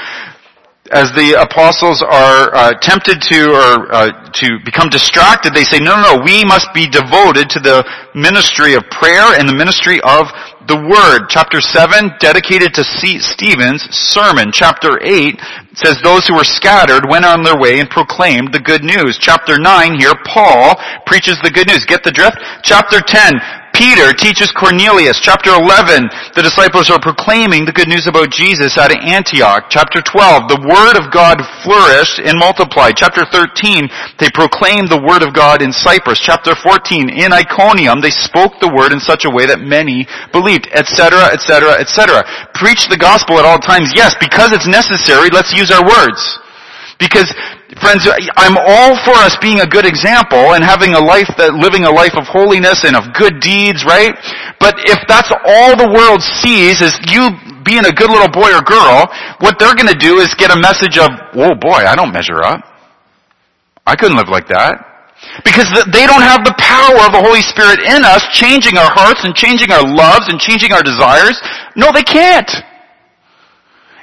as 0.91 1.11
the 1.15 1.35
apostles 1.35 2.01
are 2.01 2.53
uh, 2.55 2.71
tempted 2.79 3.19
to 3.19 3.51
or 3.51 3.91
uh, 3.91 4.11
to 4.39 4.59
become 4.63 4.89
distracted, 4.89 5.53
they 5.53 5.63
say, 5.63 5.79
no, 5.79 5.95
no, 5.95 6.15
no, 6.15 6.23
we 6.23 6.43
must 6.45 6.71
be 6.73 6.87
devoted 6.87 7.49
to 7.51 7.59
the 7.59 7.83
ministry 8.15 8.73
of 8.73 8.83
prayer 8.89 9.35
and 9.35 9.47
the 9.47 9.55
ministry 9.55 9.99
of 10.07 10.31
the 10.67 10.75
word. 10.75 11.27
Chapter 11.27 11.59
7, 11.59 12.19
dedicated 12.19 12.73
to 12.75 12.83
C- 12.83 13.19
Stephen's 13.19 13.83
sermon. 13.91 14.51
Chapter 14.51 14.99
8 15.01 15.39
says 15.73 15.99
those 16.03 16.27
who 16.27 16.35
were 16.35 16.47
scattered 16.47 17.07
went 17.07 17.23
on 17.23 17.43
their 17.43 17.57
way 17.57 17.79
and 17.79 17.89
proclaimed 17.89 18.51
the 18.51 18.59
good 18.59 18.83
news. 18.83 19.17
Chapter 19.19 19.57
9 19.57 19.99
here, 19.99 20.15
Paul 20.27 20.75
preaches 21.05 21.39
the 21.43 21.51
good 21.51 21.67
news. 21.67 21.87
Get 21.87 22.03
the 22.03 22.11
drift? 22.11 22.37
Chapter 22.63 22.99
10, 22.99 23.39
Peter 23.77 24.09
teaches 24.09 24.49
Cornelius. 24.57 25.21
Chapter 25.21 25.53
11, 25.53 26.33
the 26.33 26.41
disciples 26.41 26.89
are 26.89 26.97
proclaiming 26.97 27.61
the 27.61 27.71
good 27.71 27.85
news 27.85 28.09
about 28.09 28.33
Jesus 28.33 28.73
at 28.73 28.89
Antioch. 28.89 29.69
Chapter 29.69 30.01
12, 30.01 30.49
the 30.49 30.65
word 30.65 30.97
of 30.97 31.13
God 31.13 31.37
flourished 31.61 32.17
and 32.17 32.41
multiplied. 32.41 32.97
Chapter 32.97 33.21
13, 33.29 33.85
they 34.17 34.33
proclaimed 34.33 34.89
the 34.89 35.05
word 35.05 35.21
of 35.21 35.29
God 35.29 35.61
in 35.61 35.69
Cyprus. 35.69 36.17
Chapter 36.17 36.57
14, 36.57 37.21
in 37.21 37.29
Iconium, 37.29 38.01
they 38.01 38.09
spoke 38.09 38.57
the 38.57 38.73
word 38.73 38.89
in 38.89 38.97
such 38.97 39.29
a 39.29 39.31
way 39.31 39.45
that 39.45 39.61
many 39.61 40.09
believed, 40.33 40.65
etc., 40.73 41.29
etc., 41.29 41.77
etc. 41.77 42.25
Preach 42.57 42.89
the 42.89 42.97
gospel 42.97 43.37
at 43.37 43.45
all 43.45 43.61
times. 43.61 43.93
Yes, 43.93 44.17
because 44.17 44.57
it's 44.57 44.65
necessary, 44.65 45.29
let's 45.29 45.53
use 45.53 45.69
our 45.69 45.85
words. 45.85 46.17
Because, 46.97 47.29
friends, 47.75 48.07
I'm 48.39 48.55
all 48.55 48.95
for 49.03 49.11
us 49.19 49.35
being 49.43 49.59
a 49.59 49.67
good 49.67 49.83
example 49.83 50.55
and 50.55 50.63
having 50.63 50.95
a 50.95 51.03
life 51.03 51.27
that, 51.35 51.51
living 51.59 51.83
a 51.83 51.91
life 51.91 52.15
of 52.15 52.23
holiness 52.23 52.87
and 52.87 52.95
of 52.95 53.11
good 53.11 53.43
deeds, 53.43 53.83
right? 53.83 54.15
But 54.63 54.79
if 54.87 55.03
that's 55.11 55.27
all 55.43 55.75
the 55.75 55.91
world 55.91 56.23
sees 56.23 56.79
is 56.79 56.95
you 57.11 57.27
being 57.67 57.83
a 57.83 57.91
good 57.91 58.07
little 58.07 58.31
boy 58.31 58.55
or 58.55 58.63
girl, 58.63 59.11
what 59.43 59.59
they're 59.59 59.75
gonna 59.75 59.99
do 59.99 60.23
is 60.23 60.31
get 60.39 60.47
a 60.47 60.59
message 60.59 60.95
of, 60.95 61.11
whoa 61.35 61.59
boy, 61.59 61.83
I 61.83 61.91
don't 61.99 62.15
measure 62.15 62.39
up. 62.39 62.63
I 63.83 63.99
couldn't 63.99 64.15
live 64.15 64.31
like 64.31 64.47
that. 64.47 64.87
Because 65.43 65.67
they 65.91 66.07
don't 66.07 66.23
have 66.23 66.47
the 66.47 66.55
power 66.55 67.03
of 67.03 67.11
the 67.11 67.19
Holy 67.19 67.43
Spirit 67.43 67.83
in 67.83 68.05
us 68.07 68.23
changing 68.31 68.79
our 68.79 68.87
hearts 68.87 69.27
and 69.27 69.35
changing 69.35 69.75
our 69.75 69.83
loves 69.83 70.31
and 70.31 70.39
changing 70.39 70.71
our 70.71 70.83
desires. 70.83 71.35
No, 71.75 71.91
they 71.91 72.05
can't. 72.05 72.47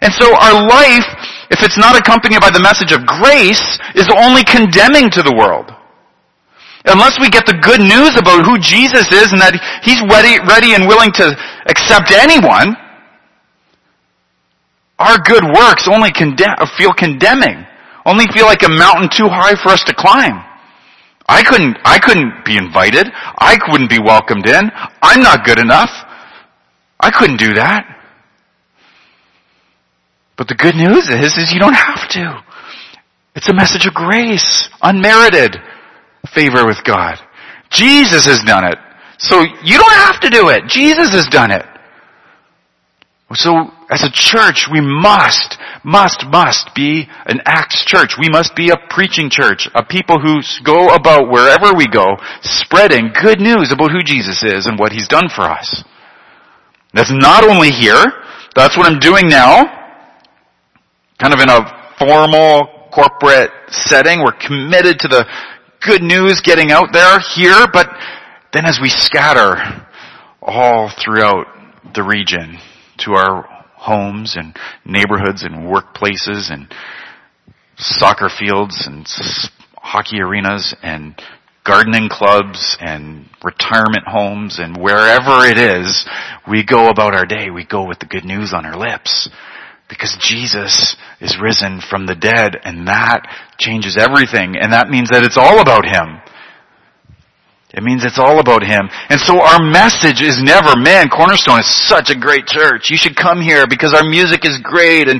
And 0.05 0.13
so 0.13 0.37
our 0.37 0.69
life 0.69 1.09
if 1.51 1.63
it's 1.63 1.79
not 1.79 1.99
accompanied 1.99 2.41
by 2.41 2.51
the 2.51 2.63
message 2.63 2.93
of 2.93 3.05
grace, 3.05 3.63
is 3.95 4.09
only 4.17 4.45
condemning 4.45 5.11
to 5.11 5.23
the 5.23 5.35
world. 5.35 5.71
Unless 6.85 7.19
we 7.19 7.33
get 7.33 7.47
the 7.47 7.57
good 7.65 7.81
news 7.81 8.13
about 8.17 8.45
who 8.45 8.61
Jesus 8.61 9.09
is 9.09 9.33
and 9.33 9.41
that 9.41 9.57
He's 9.81 10.01
ready, 10.05 10.37
ready 10.45 10.77
and 10.77 10.85
willing 10.85 11.13
to 11.17 11.33
accept 11.65 12.13
anyone, 12.13 12.77
our 14.99 15.17
good 15.25 15.45
works 15.45 15.89
only 15.89 16.13
feel 16.13 16.93
condemning. 16.93 17.65
Only 18.07 18.27
feel 18.37 18.45
like 18.45 18.63
a 18.63 18.69
mountain 18.69 19.09
too 19.09 19.29
high 19.33 19.57
for 19.57 19.73
us 19.73 19.83
to 19.85 19.95
climb. 19.97 20.45
I 21.27 21.43
couldn't, 21.43 21.79
I 21.85 21.99
couldn't 21.99 22.45
be 22.45 22.59
invited. 22.59 23.09
I 23.09 23.57
wouldn't 23.73 23.89
be 23.89 23.99
welcomed 23.99 24.47
in. 24.47 24.71
I'm 25.01 25.23
not 25.23 25.45
good 25.47 25.59
enough. 25.59 25.91
I 27.01 27.11
couldn't 27.11 27.39
do 27.39 27.55
that. 27.55 27.94
But 30.37 30.49
the 30.49 30.55
good 30.55 30.75
news 30.75 31.09
is, 31.09 31.37
is 31.37 31.53
you 31.53 31.61
don't 31.61 31.75
have 31.75 32.09
to. 32.11 32.43
It's 33.37 33.49
a 33.49 33.55
message 33.55 33.87
of 33.87 33.95
grace, 33.95 34.69
unmerited 34.83 35.57
favor 36.33 36.67
with 36.67 36.83
God. 36.85 37.19
Jesus 37.71 38.27
has 38.27 38.41
done 38.45 38.65
it. 38.65 38.79
So 39.19 39.43
you 39.63 39.79
don't 39.79 39.95
have 39.95 40.21
to 40.21 40.31
do 40.31 40.49
it. 40.49 40.67
Jesus 40.67 41.11
has 41.11 41.27
done 41.27 41.51
it. 41.51 41.65
So 43.33 43.71
as 43.91 44.03
a 44.03 44.11
church, 44.13 44.69
we 44.71 44.81
must, 44.81 45.59
must, 45.83 46.25
must 46.27 46.71
be 46.75 47.09
an 47.27 47.41
Acts 47.45 47.85
church. 47.85 48.15
We 48.19 48.29
must 48.29 48.55
be 48.55 48.71
a 48.71 48.77
preaching 48.91 49.31
church, 49.31 49.69
a 49.75 49.85
people 49.85 50.21
who 50.21 50.41
go 50.65 50.95
about 50.95 51.31
wherever 51.31 51.75
we 51.75 51.87
go, 51.87 52.17
spreading 52.43 53.11
good 53.21 53.41
news 53.41 53.73
about 53.73 53.91
who 53.91 54.03
Jesus 54.05 54.43
is 54.43 54.67
and 54.67 54.79
what 54.79 54.93
He's 54.93 55.09
done 55.09 55.29
for 55.35 55.43
us. 55.43 55.83
That's 56.93 57.11
not 57.11 57.45
only 57.45 57.71
here, 57.71 58.05
that's 58.55 58.77
what 58.77 58.87
I'm 58.87 59.01
doing 59.01 59.27
now, 59.29 59.84
kind 61.19 61.33
of 61.33 61.41
in 61.41 61.49
a 61.49 61.95
formal 61.99 62.89
corporate 62.95 63.51
setting. 63.69 64.21
We're 64.21 64.33
committed 64.33 64.99
to 65.01 65.09
the 65.09 65.27
good 65.81 66.03
news 66.03 66.41
getting 66.41 66.71
out 66.71 66.89
there 66.93 67.19
here, 67.35 67.67
but 67.73 67.89
then 68.53 68.67
as 68.67 68.79
we 68.81 68.89
scatter 68.89 69.87
all 70.41 70.91
throughout 71.03 71.47
the 71.95 72.03
region 72.03 72.59
to 72.99 73.13
our 73.13 73.49
homes 73.77 74.37
and 74.37 74.57
neighborhoods 74.85 75.43
and 75.43 75.69
workplaces 75.69 76.51
and 76.53 76.73
soccer 77.77 78.29
fields 78.29 78.87
and 78.87 79.07
hockey 79.77 80.21
arenas 80.21 80.75
and 80.83 81.21
gardening 81.65 82.09
clubs 82.11 82.77
and 82.81 83.27
retirement 83.43 84.07
homes 84.07 84.59
and 84.59 84.77
wherever 84.77 85.45
it 85.45 85.59
is, 85.59 86.07
we 86.49 86.65
go 86.65 86.89
about 86.89 87.15
our 87.15 87.27
day, 87.27 87.51
we 87.51 87.65
go 87.65 87.87
with 87.87 87.99
the 87.99 88.07
good 88.07 88.25
news 88.25 88.53
on 88.55 88.65
our 88.65 88.77
lips. 88.77 89.29
Because 89.95 90.19
Jesus 90.19 90.97
is 91.21 91.39
risen 91.41 91.81
from 91.81 92.07
the 92.07 92.19
dead 92.19 92.59
and 92.65 92.89
that 92.91 93.23
changes 93.59 93.97
everything 93.97 94.59
and 94.59 94.73
that 94.75 94.91
means 94.91 95.11
that 95.15 95.23
it's 95.23 95.39
all 95.39 95.63
about 95.63 95.87
Him. 95.87 96.19
It 97.75 97.83
means 97.83 98.07
it's 98.07 98.19
all 98.19 98.39
about 98.39 98.63
Him. 98.63 98.87
And 99.11 99.19
so 99.19 99.39
our 99.39 99.59
message 99.59 100.23
is 100.23 100.39
never, 100.39 100.79
man, 100.79 101.11
Cornerstone 101.11 101.59
is 101.59 101.67
such 101.67 102.11
a 102.11 102.15
great 102.15 102.47
church. 102.47 102.91
You 102.91 102.99
should 102.99 103.15
come 103.15 103.43
here 103.43 103.67
because 103.67 103.95
our 103.95 104.07
music 104.07 104.47
is 104.47 104.59
great 104.63 105.11
and 105.11 105.19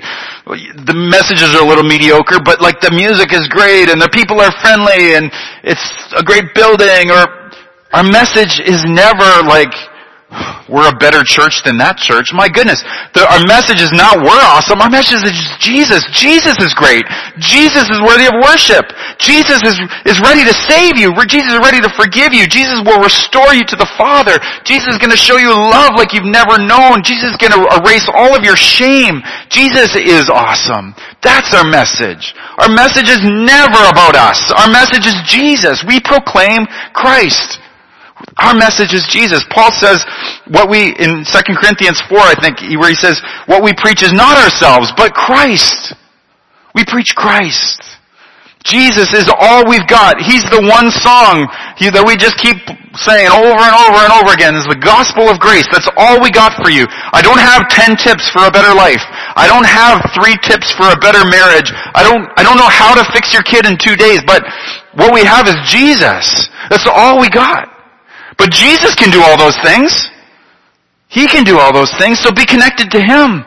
the 0.87 0.95
messages 0.95 1.51
are 1.55 1.63
a 1.63 1.67
little 1.67 1.87
mediocre, 1.87 2.39
but 2.43 2.63
like 2.63 2.79
the 2.79 2.95
music 2.95 3.35
is 3.35 3.47
great 3.51 3.91
and 3.91 3.99
the 3.99 4.11
people 4.11 4.39
are 4.39 4.55
friendly 4.63 5.19
and 5.19 5.31
it's 5.67 5.83
a 6.15 6.23
great 6.23 6.55
building 6.55 7.11
or 7.11 7.27
our 7.95 8.07
message 8.07 8.59
is 8.59 8.83
never 8.87 9.47
like, 9.47 9.75
we're 10.69 10.89
a 10.89 10.97
better 10.97 11.23
church 11.23 11.63
than 11.63 11.77
that 11.79 12.01
church. 12.01 12.33
My 12.33 12.49
goodness. 12.49 12.81
The, 13.13 13.25
our 13.29 13.45
message 13.45 13.85
is 13.85 13.93
not 13.93 14.19
we're 14.21 14.45
awesome. 14.49 14.81
Our 14.81 14.91
message 14.91 15.23
is 15.23 15.37
Jesus. 15.61 16.03
Jesus 16.11 16.57
is 16.59 16.73
great. 16.75 17.05
Jesus 17.37 17.87
is 17.91 18.01
worthy 18.01 18.27
of 18.27 18.37
worship. 18.41 18.91
Jesus 19.21 19.63
is, 19.63 19.77
is 20.09 20.19
ready 20.19 20.43
to 20.43 20.55
save 20.55 20.97
you. 20.97 21.13
Jesus 21.29 21.53
is 21.53 21.61
ready 21.61 21.81
to 21.85 21.91
forgive 21.93 22.33
you. 22.33 22.49
Jesus 22.49 22.81
will 22.83 23.01
restore 23.01 23.53
you 23.55 23.65
to 23.69 23.77
the 23.77 23.89
Father. 23.97 24.41
Jesus 24.65 24.97
is 24.97 24.99
going 24.99 25.13
to 25.13 25.21
show 25.21 25.37
you 25.37 25.53
love 25.53 25.95
like 25.95 26.17
you've 26.17 26.29
never 26.29 26.57
known. 26.59 27.05
Jesus 27.05 27.35
is 27.35 27.39
going 27.41 27.55
to 27.55 27.63
erase 27.81 28.09
all 28.11 28.33
of 28.35 28.43
your 28.43 28.57
shame. 28.57 29.21
Jesus 29.53 29.95
is 29.95 30.33
awesome. 30.33 30.97
That's 31.23 31.53
our 31.55 31.65
message. 31.65 32.35
Our 32.59 32.73
message 32.73 33.09
is 33.09 33.23
never 33.25 33.81
about 33.89 34.17
us. 34.17 34.53
Our 34.53 34.71
message 34.71 35.07
is 35.07 35.17
Jesus. 35.27 35.85
We 35.87 36.01
proclaim 36.01 36.67
Christ. 36.93 37.61
Our 38.39 38.55
message 38.55 38.93
is 38.93 39.07
Jesus. 39.09 39.45
Paul 39.51 39.71
says 39.73 40.05
what 40.49 40.69
we, 40.69 40.95
in 40.99 41.25
2 41.25 41.55
Corinthians 41.55 42.03
4, 42.09 42.19
I 42.19 42.35
think, 42.41 42.61
where 42.81 42.89
he 42.89 42.97
says, 42.97 43.21
what 43.47 43.63
we 43.63 43.73
preach 43.77 44.03
is 44.03 44.13
not 44.13 44.37
ourselves, 44.37 44.93
but 44.97 45.15
Christ. 45.15 45.95
We 46.75 46.85
preach 46.85 47.15
Christ. 47.15 47.83
Jesus 48.65 49.13
is 49.13 49.29
all 49.29 49.69
we've 49.69 49.87
got. 49.87 50.17
He's 50.17 50.43
the 50.49 50.65
one 50.65 50.89
song 50.89 51.53
that 51.85 52.01
we 52.01 52.17
just 52.17 52.41
keep 52.41 52.57
saying 52.97 53.29
over 53.29 53.61
and 53.61 53.77
over 53.77 54.01
and 54.01 54.13
over 54.17 54.33
again 54.33 54.57
is 54.57 54.65
the 54.65 54.81
gospel 54.81 55.29
of 55.29 55.37
grace. 55.37 55.69
That's 55.69 55.89
all 56.01 56.17
we 56.17 56.33
got 56.33 56.57
for 56.57 56.73
you. 56.73 56.89
I 57.13 57.21
don't 57.21 57.39
have 57.39 57.69
10 57.69 58.01
tips 58.01 58.25
for 58.33 58.41
a 58.49 58.51
better 58.51 58.73
life. 58.73 59.05
I 59.37 59.45
don't 59.45 59.69
have 59.69 60.01
three 60.17 60.41
tips 60.41 60.73
for 60.73 60.89
a 60.89 60.97
better 60.97 61.21
marriage. 61.29 61.69
I 61.93 62.01
don't, 62.01 62.25
I 62.41 62.43
don't 62.43 62.57
know 62.57 62.73
how 62.73 62.97
to 62.97 63.05
fix 63.13 63.37
your 63.37 63.45
kid 63.45 63.69
in 63.69 63.77
two 63.77 64.01
days, 64.01 64.25
but 64.25 64.41
what 64.97 65.13
we 65.13 65.29
have 65.29 65.45
is 65.45 65.61
Jesus. 65.69 66.49
That's 66.73 66.89
all 66.89 67.21
we 67.21 67.29
got. 67.29 67.74
But 68.39 68.51
Jesus 68.51 68.95
can 68.95 69.11
do 69.11 69.23
all 69.23 69.39
those 69.39 69.57
things. 69.63 70.09
He 71.09 71.29
can 71.29 71.45
do 71.45 71.59
all 71.59 71.73
those 71.73 71.93
things, 71.99 72.19
so 72.19 72.33
be 72.33 72.45
connected 72.45 72.91
to 72.91 73.01
Him. 73.01 73.45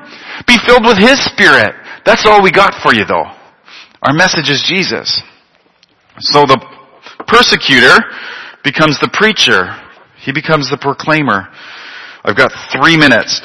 Be 0.47 0.58
filled 0.65 0.86
with 0.86 0.97
His 0.97 1.19
Spirit. 1.23 1.76
That's 2.06 2.26
all 2.26 2.41
we 2.41 2.52
got 2.52 2.73
for 2.82 2.93
you 2.93 3.04
though. 3.04 3.28
Our 4.04 4.13
message 4.13 4.50
is 4.50 4.63
Jesus. 4.63 5.21
So 6.19 6.45
the 6.45 6.60
persecutor 7.28 8.00
becomes 8.63 9.00
the 9.00 9.10
preacher. 9.12 9.76
He 10.23 10.32
becomes 10.32 10.69
the 10.69 10.78
proclaimer. 10.78 11.50
I've 12.23 12.38
got 12.38 12.52
three 12.71 12.97
minutes. 12.97 13.41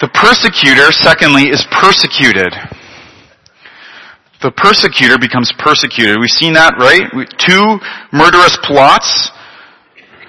The 0.00 0.08
persecutor, 0.08 0.92
secondly, 0.92 1.50
is 1.50 1.66
persecuted. 1.70 2.54
The 4.40 4.52
persecutor 4.52 5.18
becomes 5.18 5.52
persecuted. 5.58 6.16
We've 6.20 6.30
seen 6.30 6.54
that, 6.54 6.78
right? 6.78 7.10
Two 7.42 7.82
murderous 8.14 8.56
plots 8.62 9.30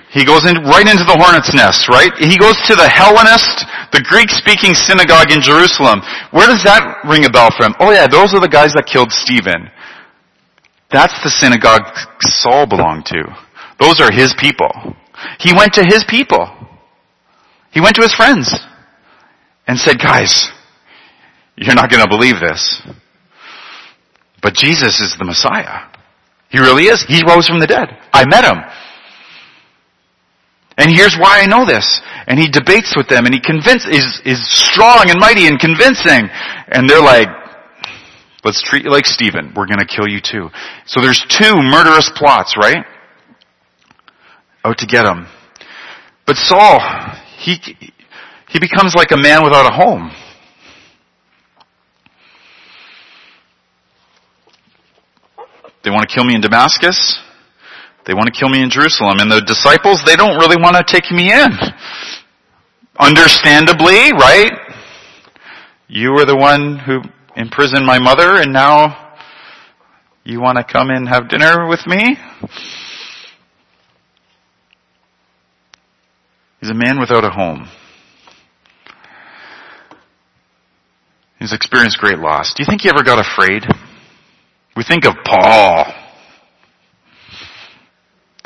he 0.09 0.25
goes 0.25 0.45
in, 0.45 0.57
right 0.65 0.89
into 0.89 1.05
the 1.05 1.17
hornet's 1.21 1.53
nest, 1.53 1.85
right? 1.87 2.09
He 2.17 2.37
goes 2.37 2.57
to 2.65 2.73
the 2.73 2.89
Hellenist, 2.89 3.65
the 3.93 4.01
Greek-speaking 4.01 4.73
synagogue 4.73 5.29
in 5.29 5.41
Jerusalem. 5.41 6.01
Where 6.33 6.49
does 6.49 6.65
that 6.65 7.05
ring 7.05 7.25
a 7.25 7.29
bell 7.29 7.53
from? 7.53 7.77
Oh 7.79 7.93
yeah, 7.93 8.07
those 8.09 8.33
are 8.33 8.41
the 8.41 8.49
guys 8.49 8.73
that 8.73 8.89
killed 8.89 9.11
Stephen. 9.11 9.69
That's 10.91 11.13
the 11.21 11.29
synagogue 11.29 11.85
Saul 12.41 12.65
belonged 12.65 13.05
to. 13.13 13.21
Those 13.79 14.01
are 14.01 14.11
his 14.11 14.33
people. 14.41 14.73
He 15.39 15.53
went 15.53 15.73
to 15.73 15.85
his 15.85 16.03
people. 16.09 16.49
He 17.71 17.79
went 17.79 17.95
to 17.95 18.01
his 18.01 18.15
friends 18.15 18.49
and 19.67 19.77
said, 19.77 19.99
guys, 19.99 20.49
you're 21.55 21.75
not 21.75 21.91
going 21.91 22.01
to 22.01 22.09
believe 22.09 22.41
this. 22.41 22.81
But 24.41 24.55
Jesus 24.55 24.99
is 24.99 25.15
the 25.19 25.25
Messiah. 25.25 25.85
He 26.49 26.57
really 26.57 26.85
is. 26.85 27.05
He 27.07 27.21
rose 27.27 27.47
from 27.47 27.59
the 27.59 27.67
dead. 27.67 27.89
I 28.11 28.25
met 28.25 28.43
him. 28.43 28.57
And 30.79 30.89
here's 30.89 31.17
why 31.19 31.41
I 31.41 31.45
know 31.45 31.65
this. 31.65 31.99
And 32.25 32.39
he 32.39 32.47
debates 32.47 32.95
with 32.95 33.09
them 33.09 33.25
and 33.25 33.33
he 33.35 33.41
convince, 33.41 33.85
is, 33.85 34.21
is 34.23 34.39
strong 34.47 35.09
and 35.09 35.19
mighty 35.19 35.45
and 35.47 35.59
convincing. 35.59 36.29
And 36.71 36.89
they're 36.89 37.03
like, 37.03 37.27
let's 38.45 38.63
treat 38.63 38.85
you 38.85 38.91
like 38.91 39.05
Stephen. 39.05 39.51
We're 39.57 39.67
gonna 39.67 39.85
kill 39.85 40.07
you 40.07 40.21
too. 40.23 40.49
So 40.85 41.01
there's 41.01 41.19
two 41.27 41.53
murderous 41.55 42.09
plots, 42.15 42.55
right? 42.57 42.85
Out 44.63 44.77
to 44.77 44.85
get 44.85 45.05
him. 45.05 45.27
But 46.25 46.37
Saul, 46.37 46.79
he, 47.37 47.57
he 48.47 48.59
becomes 48.59 48.95
like 48.95 49.11
a 49.11 49.17
man 49.17 49.43
without 49.43 49.65
a 49.65 49.75
home. 49.75 50.11
They 55.83 55.89
want 55.89 56.07
to 56.07 56.13
kill 56.13 56.23
me 56.23 56.35
in 56.35 56.41
Damascus. 56.41 57.19
They 58.09 58.15
want 58.15 58.25
to 58.25 58.31
kill 58.31 58.49
me 58.49 58.63
in 58.63 58.71
Jerusalem. 58.71 59.19
And 59.19 59.31
the 59.31 59.39
disciples, 59.39 60.01
they 60.03 60.15
don't 60.15 60.39
really 60.39 60.57
want 60.59 60.75
to 60.75 60.83
take 60.83 61.11
me 61.11 61.31
in. 61.31 61.51
Understandably, 62.97 64.11
right? 64.13 64.49
You 65.87 66.13
were 66.13 66.25
the 66.25 66.35
one 66.35 66.79
who 66.79 67.01
imprisoned 67.35 67.85
my 67.85 67.99
mother 67.99 68.41
and 68.41 68.51
now 68.51 69.13
you 70.23 70.41
want 70.41 70.57
to 70.57 70.63
come 70.63 70.89
and 70.89 71.07
have 71.07 71.29
dinner 71.29 71.67
with 71.67 71.85
me? 71.85 72.17
He's 76.61 76.71
a 76.71 76.73
man 76.73 76.99
without 76.99 77.23
a 77.23 77.29
home. 77.29 77.69
He's 81.37 81.53
experienced 81.53 81.99
great 81.99 82.17
loss. 82.17 82.55
Do 82.55 82.63
you 82.63 82.67
think 82.67 82.81
he 82.81 82.89
ever 82.89 83.03
got 83.03 83.23
afraid? 83.23 83.65
We 84.75 84.83
think 84.83 85.05
of 85.05 85.13
Paul 85.23 85.98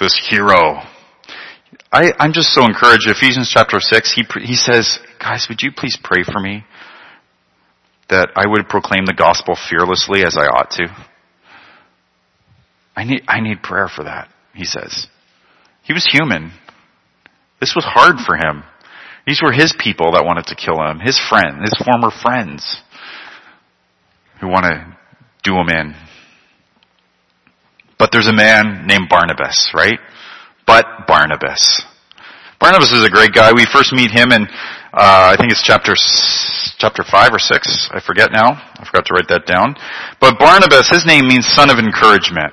this 0.03 0.27
hero. 0.29 0.81
I, 1.91 2.11
I'm 2.19 2.33
just 2.33 2.53
so 2.53 2.65
encouraged. 2.65 3.07
Ephesians 3.07 3.49
chapter 3.51 3.79
6, 3.79 4.13
he, 4.13 4.23
he 4.41 4.55
says, 4.55 4.99
guys, 5.19 5.47
would 5.47 5.61
you 5.61 5.71
please 5.75 5.97
pray 6.01 6.23
for 6.23 6.39
me 6.39 6.63
that 8.09 8.29
I 8.35 8.45
would 8.45 8.67
proclaim 8.67 9.05
the 9.05 9.15
gospel 9.17 9.55
fearlessly 9.55 10.23
as 10.25 10.35
I 10.37 10.45
ought 10.45 10.71
to? 10.71 10.87
I 12.95 13.05
need, 13.05 13.23
I 13.27 13.39
need 13.39 13.63
prayer 13.63 13.87
for 13.87 14.03
that, 14.03 14.27
he 14.53 14.65
says. 14.65 15.07
He 15.83 15.93
was 15.93 16.07
human. 16.11 16.51
This 17.59 17.73
was 17.75 17.85
hard 17.85 18.17
for 18.25 18.35
him. 18.35 18.63
These 19.25 19.41
were 19.41 19.53
his 19.53 19.73
people 19.79 20.11
that 20.11 20.25
wanted 20.25 20.47
to 20.47 20.55
kill 20.55 20.83
him, 20.83 20.99
his 20.99 21.17
friend, 21.17 21.61
his 21.61 21.73
former 21.83 22.11
friends 22.11 22.81
who 24.41 24.47
want 24.47 24.65
to 24.65 24.97
do 25.43 25.55
him 25.55 25.69
in. 25.69 25.95
But 28.03 28.11
there's 28.11 28.27
a 28.27 28.33
man 28.33 28.85
named 28.85 29.07
Barnabas, 29.07 29.71
right? 29.73 29.97
But 30.67 31.07
Barnabas. 31.07 31.83
Barnabas 32.59 32.91
is 32.91 33.05
a 33.05 33.09
great 33.09 33.31
guy. 33.31 33.53
We 33.53 33.65
first 33.71 33.93
meet 33.93 34.11
him 34.11 34.33
in, 34.33 34.43
uh, 34.43 35.31
I 35.31 35.37
think 35.39 35.53
it's 35.53 35.63
chapter, 35.63 35.95
chapter 36.79 37.05
5 37.09 37.33
or 37.33 37.39
6. 37.39 37.89
I 37.93 38.01
forget 38.01 38.33
now. 38.33 38.59
I 38.75 38.83
forgot 38.83 39.05
to 39.05 39.13
write 39.13 39.29
that 39.29 39.45
down. 39.45 39.75
But 40.19 40.37
Barnabas, 40.37 40.89
his 40.89 41.05
name 41.05 41.29
means 41.29 41.47
son 41.47 41.69
of 41.69 41.79
encouragement. 41.79 42.51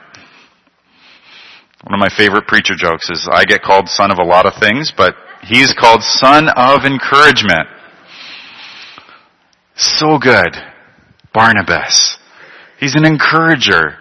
One 1.82 1.94
of 1.94 1.98
my 1.98 2.14
favorite 2.16 2.46
preacher 2.46 2.76
jokes 2.76 3.10
is 3.10 3.28
I 3.28 3.44
get 3.44 3.60
called 3.60 3.88
son 3.88 4.12
of 4.12 4.18
a 4.18 4.24
lot 4.24 4.46
of 4.46 4.52
things, 4.60 4.92
but 4.96 5.16
he's 5.42 5.74
called 5.74 6.04
son 6.04 6.48
of 6.48 6.84
encouragement. 6.84 7.66
So 9.74 10.16
good. 10.16 10.54
Barnabas. 11.34 12.18
He's 12.78 12.94
an 12.94 13.04
encourager. 13.04 13.98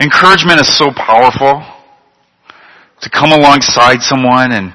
Encouragement 0.00 0.60
is 0.60 0.76
so 0.76 0.90
powerful. 0.94 1.64
To 3.00 3.10
come 3.10 3.32
alongside 3.32 4.00
someone 4.00 4.52
and 4.52 4.72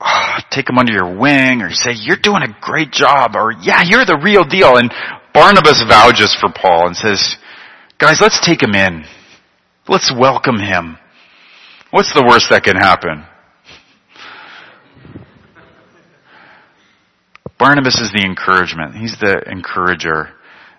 oh, 0.00 0.38
take 0.50 0.66
them 0.66 0.78
under 0.78 0.92
your 0.92 1.18
wing 1.18 1.62
or 1.62 1.70
say, 1.70 1.92
you're 1.94 2.16
doing 2.16 2.42
a 2.42 2.56
great 2.60 2.90
job 2.90 3.36
or 3.36 3.52
yeah, 3.52 3.82
you're 3.84 4.04
the 4.04 4.18
real 4.22 4.44
deal. 4.44 4.76
And 4.76 4.92
Barnabas 5.32 5.82
vouches 5.86 6.36
for 6.40 6.50
Paul 6.52 6.88
and 6.88 6.96
says, 6.96 7.36
guys, 7.98 8.20
let's 8.20 8.44
take 8.44 8.62
him 8.62 8.74
in. 8.74 9.04
Let's 9.88 10.12
welcome 10.16 10.58
him. 10.58 10.98
What's 11.90 12.12
the 12.14 12.24
worst 12.26 12.48
that 12.50 12.64
can 12.64 12.76
happen? 12.76 13.24
Barnabas 17.58 18.00
is 18.00 18.10
the 18.12 18.24
encouragement. 18.24 18.96
He's 18.96 19.16
the 19.20 19.42
encourager. 19.48 20.30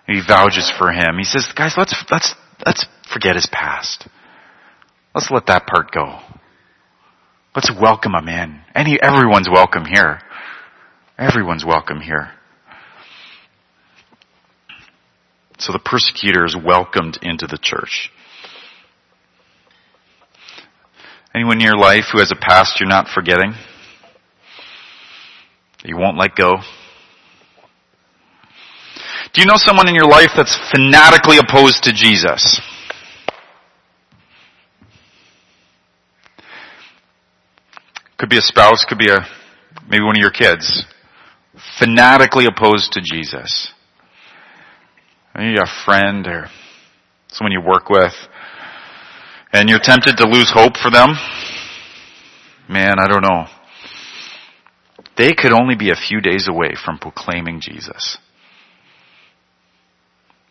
He 0.06 0.20
vouches 0.26 0.70
for 0.76 0.92
him. 0.92 1.16
He 1.16 1.24
says, 1.24 1.48
guys, 1.56 1.74
let's, 1.78 1.94
let's, 2.10 2.34
let's 2.64 2.86
forget 3.12 3.34
his 3.34 3.48
past. 3.50 4.08
Let's 5.14 5.30
let 5.30 5.46
that 5.46 5.66
part 5.66 5.90
go. 5.92 6.20
Let's 7.54 7.70
welcome 7.80 8.14
him 8.14 8.28
in. 8.28 8.60
Any, 8.74 8.98
everyone's 9.00 9.48
welcome 9.48 9.84
here. 9.84 10.20
Everyone's 11.16 11.64
welcome 11.64 12.00
here. 12.00 12.32
So 15.58 15.72
the 15.72 15.78
persecutor 15.78 16.44
is 16.44 16.56
welcomed 16.56 17.18
into 17.22 17.46
the 17.46 17.58
church. 17.60 18.10
Anyone 21.32 21.58
in 21.58 21.64
your 21.64 21.76
life 21.76 22.06
who 22.12 22.18
has 22.18 22.32
a 22.32 22.36
past 22.36 22.80
you're 22.80 22.88
not 22.88 23.08
forgetting? 23.08 23.54
You 25.84 25.96
won't 25.96 26.18
let 26.18 26.34
go? 26.34 26.54
Do 29.34 29.40
you 29.40 29.48
know 29.48 29.56
someone 29.56 29.88
in 29.88 29.96
your 29.96 30.08
life 30.08 30.30
that's 30.36 30.56
fanatically 30.70 31.38
opposed 31.38 31.82
to 31.84 31.92
Jesus? 31.92 32.60
Could 38.16 38.30
be 38.30 38.38
a 38.38 38.40
spouse, 38.40 38.84
could 38.88 38.98
be 38.98 39.10
a, 39.10 39.26
maybe 39.88 40.04
one 40.04 40.14
of 40.14 40.20
your 40.20 40.30
kids. 40.30 40.84
Fanatically 41.80 42.46
opposed 42.46 42.92
to 42.92 43.00
Jesus. 43.00 43.72
Maybe 45.34 45.58
a 45.58 45.84
friend 45.84 46.28
or 46.28 46.46
someone 47.26 47.50
you 47.50 47.60
work 47.60 47.90
with. 47.90 48.14
And 49.52 49.68
you're 49.68 49.80
tempted 49.82 50.16
to 50.18 50.28
lose 50.28 50.52
hope 50.54 50.76
for 50.76 50.92
them. 50.92 51.10
Man, 52.68 53.00
I 53.00 53.08
don't 53.08 53.22
know. 53.22 53.46
They 55.16 55.32
could 55.32 55.52
only 55.52 55.74
be 55.74 55.90
a 55.90 55.96
few 55.96 56.20
days 56.20 56.46
away 56.48 56.74
from 56.84 56.98
proclaiming 56.98 57.60
Jesus. 57.60 58.18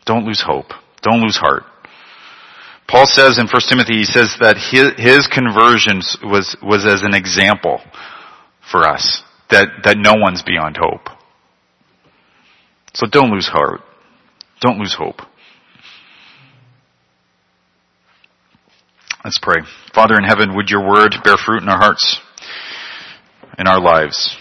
Don't 0.04 0.24
lose 0.24 0.42
hope. 0.44 0.66
Don't 1.02 1.20
lose 1.20 1.36
heart. 1.36 1.64
Paul 2.86 3.06
says 3.06 3.38
in 3.38 3.46
1 3.46 3.62
Timothy, 3.68 3.94
he 3.94 4.04
says 4.04 4.36
that 4.40 4.56
his, 4.56 4.92
his 4.98 5.26
conversion 5.26 6.00
was, 6.22 6.56
was 6.62 6.86
as 6.86 7.02
an 7.02 7.14
example 7.14 7.80
for 8.70 8.86
us, 8.86 9.22
that, 9.50 9.68
that 9.84 9.96
no 9.96 10.14
one's 10.16 10.42
beyond 10.42 10.76
hope. 10.76 11.08
So 12.92 13.06
don't 13.06 13.30
lose 13.30 13.48
heart. 13.48 13.80
Don't 14.60 14.78
lose 14.78 14.94
hope. 14.94 15.20
Let's 19.24 19.38
pray. 19.40 19.62
Father 19.94 20.16
in 20.16 20.24
heaven, 20.24 20.54
would 20.54 20.68
your 20.68 20.86
word 20.86 21.14
bear 21.24 21.36
fruit 21.38 21.62
in 21.62 21.68
our 21.68 21.78
hearts, 21.78 22.20
in 23.58 23.66
our 23.66 23.80
lives? 23.80 24.36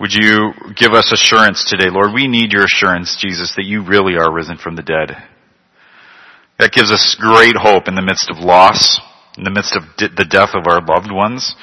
Would 0.00 0.14
you 0.14 0.54
give 0.74 0.92
us 0.92 1.12
assurance 1.12 1.62
today, 1.68 1.90
Lord? 1.90 2.14
We 2.14 2.26
need 2.26 2.52
your 2.52 2.64
assurance, 2.64 3.16
Jesus, 3.20 3.52
that 3.56 3.66
you 3.66 3.84
really 3.84 4.16
are 4.16 4.32
risen 4.32 4.56
from 4.56 4.74
the 4.74 4.82
dead. 4.82 5.14
That 6.58 6.72
gives 6.72 6.90
us 6.90 7.16
great 7.20 7.54
hope 7.54 7.86
in 7.86 7.94
the 7.94 8.02
midst 8.02 8.30
of 8.30 8.38
loss, 8.38 8.98
in 9.36 9.44
the 9.44 9.50
midst 9.50 9.76
of 9.76 9.82
the 9.98 10.24
death 10.24 10.50
of 10.54 10.64
our 10.66 10.80
loved 10.80 11.12
ones. 11.12 11.54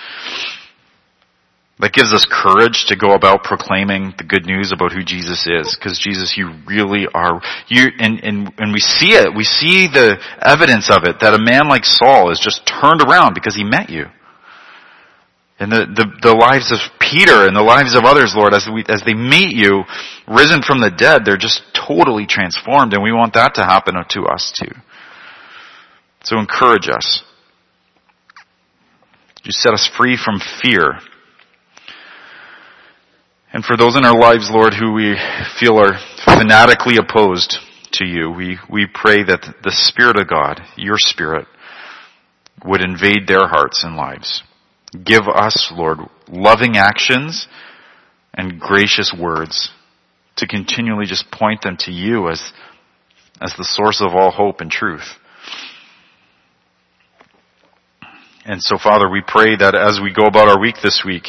That 1.79 1.93
gives 1.93 2.13
us 2.13 2.25
courage 2.29 2.85
to 2.89 2.95
go 2.95 3.13
about 3.13 3.43
proclaiming 3.43 4.13
the 4.17 4.23
good 4.23 4.45
news 4.45 4.71
about 4.71 4.93
who 4.93 5.03
Jesus 5.03 5.45
is. 5.45 5.75
Because 5.77 5.97
Jesus, 5.97 6.33
you 6.37 6.53
really 6.65 7.05
are, 7.13 7.41
you, 7.67 7.89
and, 7.99 8.19
and, 8.21 8.53
and 8.57 8.73
we 8.73 8.79
see 8.79 9.13
it, 9.13 9.35
we 9.35 9.43
see 9.43 9.85
the 9.85 10.17
evidence 10.41 10.89
of 10.89 11.05
it, 11.05 11.21
that 11.21 11.33
a 11.33 11.41
man 11.41 11.69
like 11.69 11.85
Saul 11.85 12.31
is 12.31 12.39
just 12.39 12.65
turned 12.65 13.01
around 13.01 13.33
because 13.33 13.55
he 13.55 13.63
met 13.63 13.89
you. 13.89 14.05
And 15.59 15.71
the, 15.71 15.87
the, 15.89 16.05
the 16.21 16.35
lives 16.35 16.71
of 16.71 16.77
Peter 16.99 17.47
and 17.47 17.55
the 17.55 17.63
lives 17.63 17.95
of 17.95 18.05
others, 18.05 18.33
Lord, 18.35 18.53
as 18.53 18.67
we, 18.71 18.85
as 18.87 19.01
they 19.05 19.15
meet 19.15 19.55
you, 19.55 19.83
risen 20.27 20.61
from 20.61 20.79
the 20.79 20.91
dead, 20.91 21.25
they're 21.25 21.37
just 21.37 21.61
totally 21.73 22.27
transformed 22.27 22.93
and 22.93 23.01
we 23.01 23.11
want 23.11 23.33
that 23.33 23.55
to 23.55 23.61
happen 23.61 23.95
to 23.95 24.21
us 24.25 24.53
too. 24.53 24.71
So 26.23 26.37
encourage 26.37 26.89
us. 26.89 27.23
You 29.43 29.51
set 29.51 29.73
us 29.73 29.89
free 29.97 30.17
from 30.17 30.39
fear. 30.61 30.99
And 33.53 33.63
for 33.63 33.77
those 33.77 33.95
in 33.95 34.03
our 34.03 34.19
lives, 34.19 34.51
Lord, 34.51 34.73
who 34.73 34.93
we 34.93 35.15
feel 35.59 35.79
are 35.79 35.97
fanatically 36.23 36.97
opposed 36.97 37.57
to 37.93 38.05
you, 38.05 38.29
we, 38.29 38.59
we 38.69 38.85
pray 38.93 39.23
that 39.23 39.55
the 39.63 39.71
Spirit 39.71 40.19
of 40.19 40.27
God, 40.27 40.61
your 40.75 40.97
Spirit, 40.97 41.47
would 42.65 42.81
invade 42.81 43.25
their 43.25 43.47
hearts 43.47 43.83
and 43.83 43.95
lives. 43.95 44.43
Give 44.91 45.23
us, 45.27 45.71
Lord, 45.75 45.99
loving 46.29 46.77
actions 46.77 47.47
and 48.33 48.59
gracious 48.59 49.13
words 49.17 49.69
to 50.37 50.47
continually 50.47 51.05
just 51.05 51.29
point 51.31 51.61
them 51.63 51.75
to 51.79 51.91
you 51.91 52.29
as, 52.29 52.51
as 53.41 53.53
the 53.57 53.65
source 53.65 54.01
of 54.01 54.13
all 54.13 54.31
hope 54.31 54.61
and 54.61 54.71
truth. 54.71 55.07
And 58.45 58.61
so, 58.61 58.77
Father, 58.81 59.09
we 59.09 59.21
pray 59.27 59.57
that 59.57 59.75
as 59.75 59.99
we 60.01 60.13
go 60.13 60.23
about 60.23 60.47
our 60.47 60.59
week 60.59 60.75
this 60.81 61.03
week, 61.05 61.27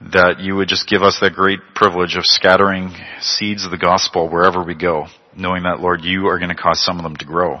that 0.00 0.40
you 0.40 0.56
would 0.56 0.68
just 0.68 0.88
give 0.88 1.02
us 1.02 1.18
that 1.20 1.34
great 1.34 1.58
privilege 1.74 2.16
of 2.16 2.22
scattering 2.24 2.94
seeds 3.20 3.64
of 3.64 3.70
the 3.70 3.76
gospel 3.76 4.30
wherever 4.30 4.62
we 4.62 4.74
go, 4.74 5.06
knowing 5.36 5.64
that, 5.64 5.80
Lord, 5.80 6.02
you 6.04 6.28
are 6.28 6.38
going 6.38 6.54
to 6.54 6.54
cause 6.54 6.82
some 6.82 6.96
of 6.96 7.02
them 7.02 7.16
to 7.16 7.26
grow 7.26 7.60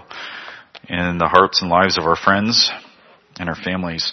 in 0.88 1.18
the 1.18 1.28
hearts 1.28 1.60
and 1.60 1.70
lives 1.70 1.98
of 1.98 2.04
our 2.04 2.16
friends 2.16 2.70
and 3.38 3.48
our 3.48 3.56
families. 3.56 4.12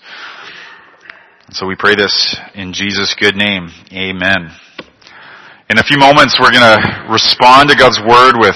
So 1.52 1.68
we 1.68 1.76
pray 1.76 1.94
this 1.96 2.36
in 2.56 2.74
Jesus' 2.74 3.16
good 3.20 3.36
name. 3.36 3.70
Amen. 3.94 4.50
In 5.70 5.78
a 5.78 5.84
few 5.84 5.98
moments, 5.98 6.38
we're 6.40 6.52
going 6.52 6.62
to 6.62 7.08
respond 7.10 7.70
to 7.70 7.76
God's 7.76 7.98
word 7.98 8.34
with 8.38 8.54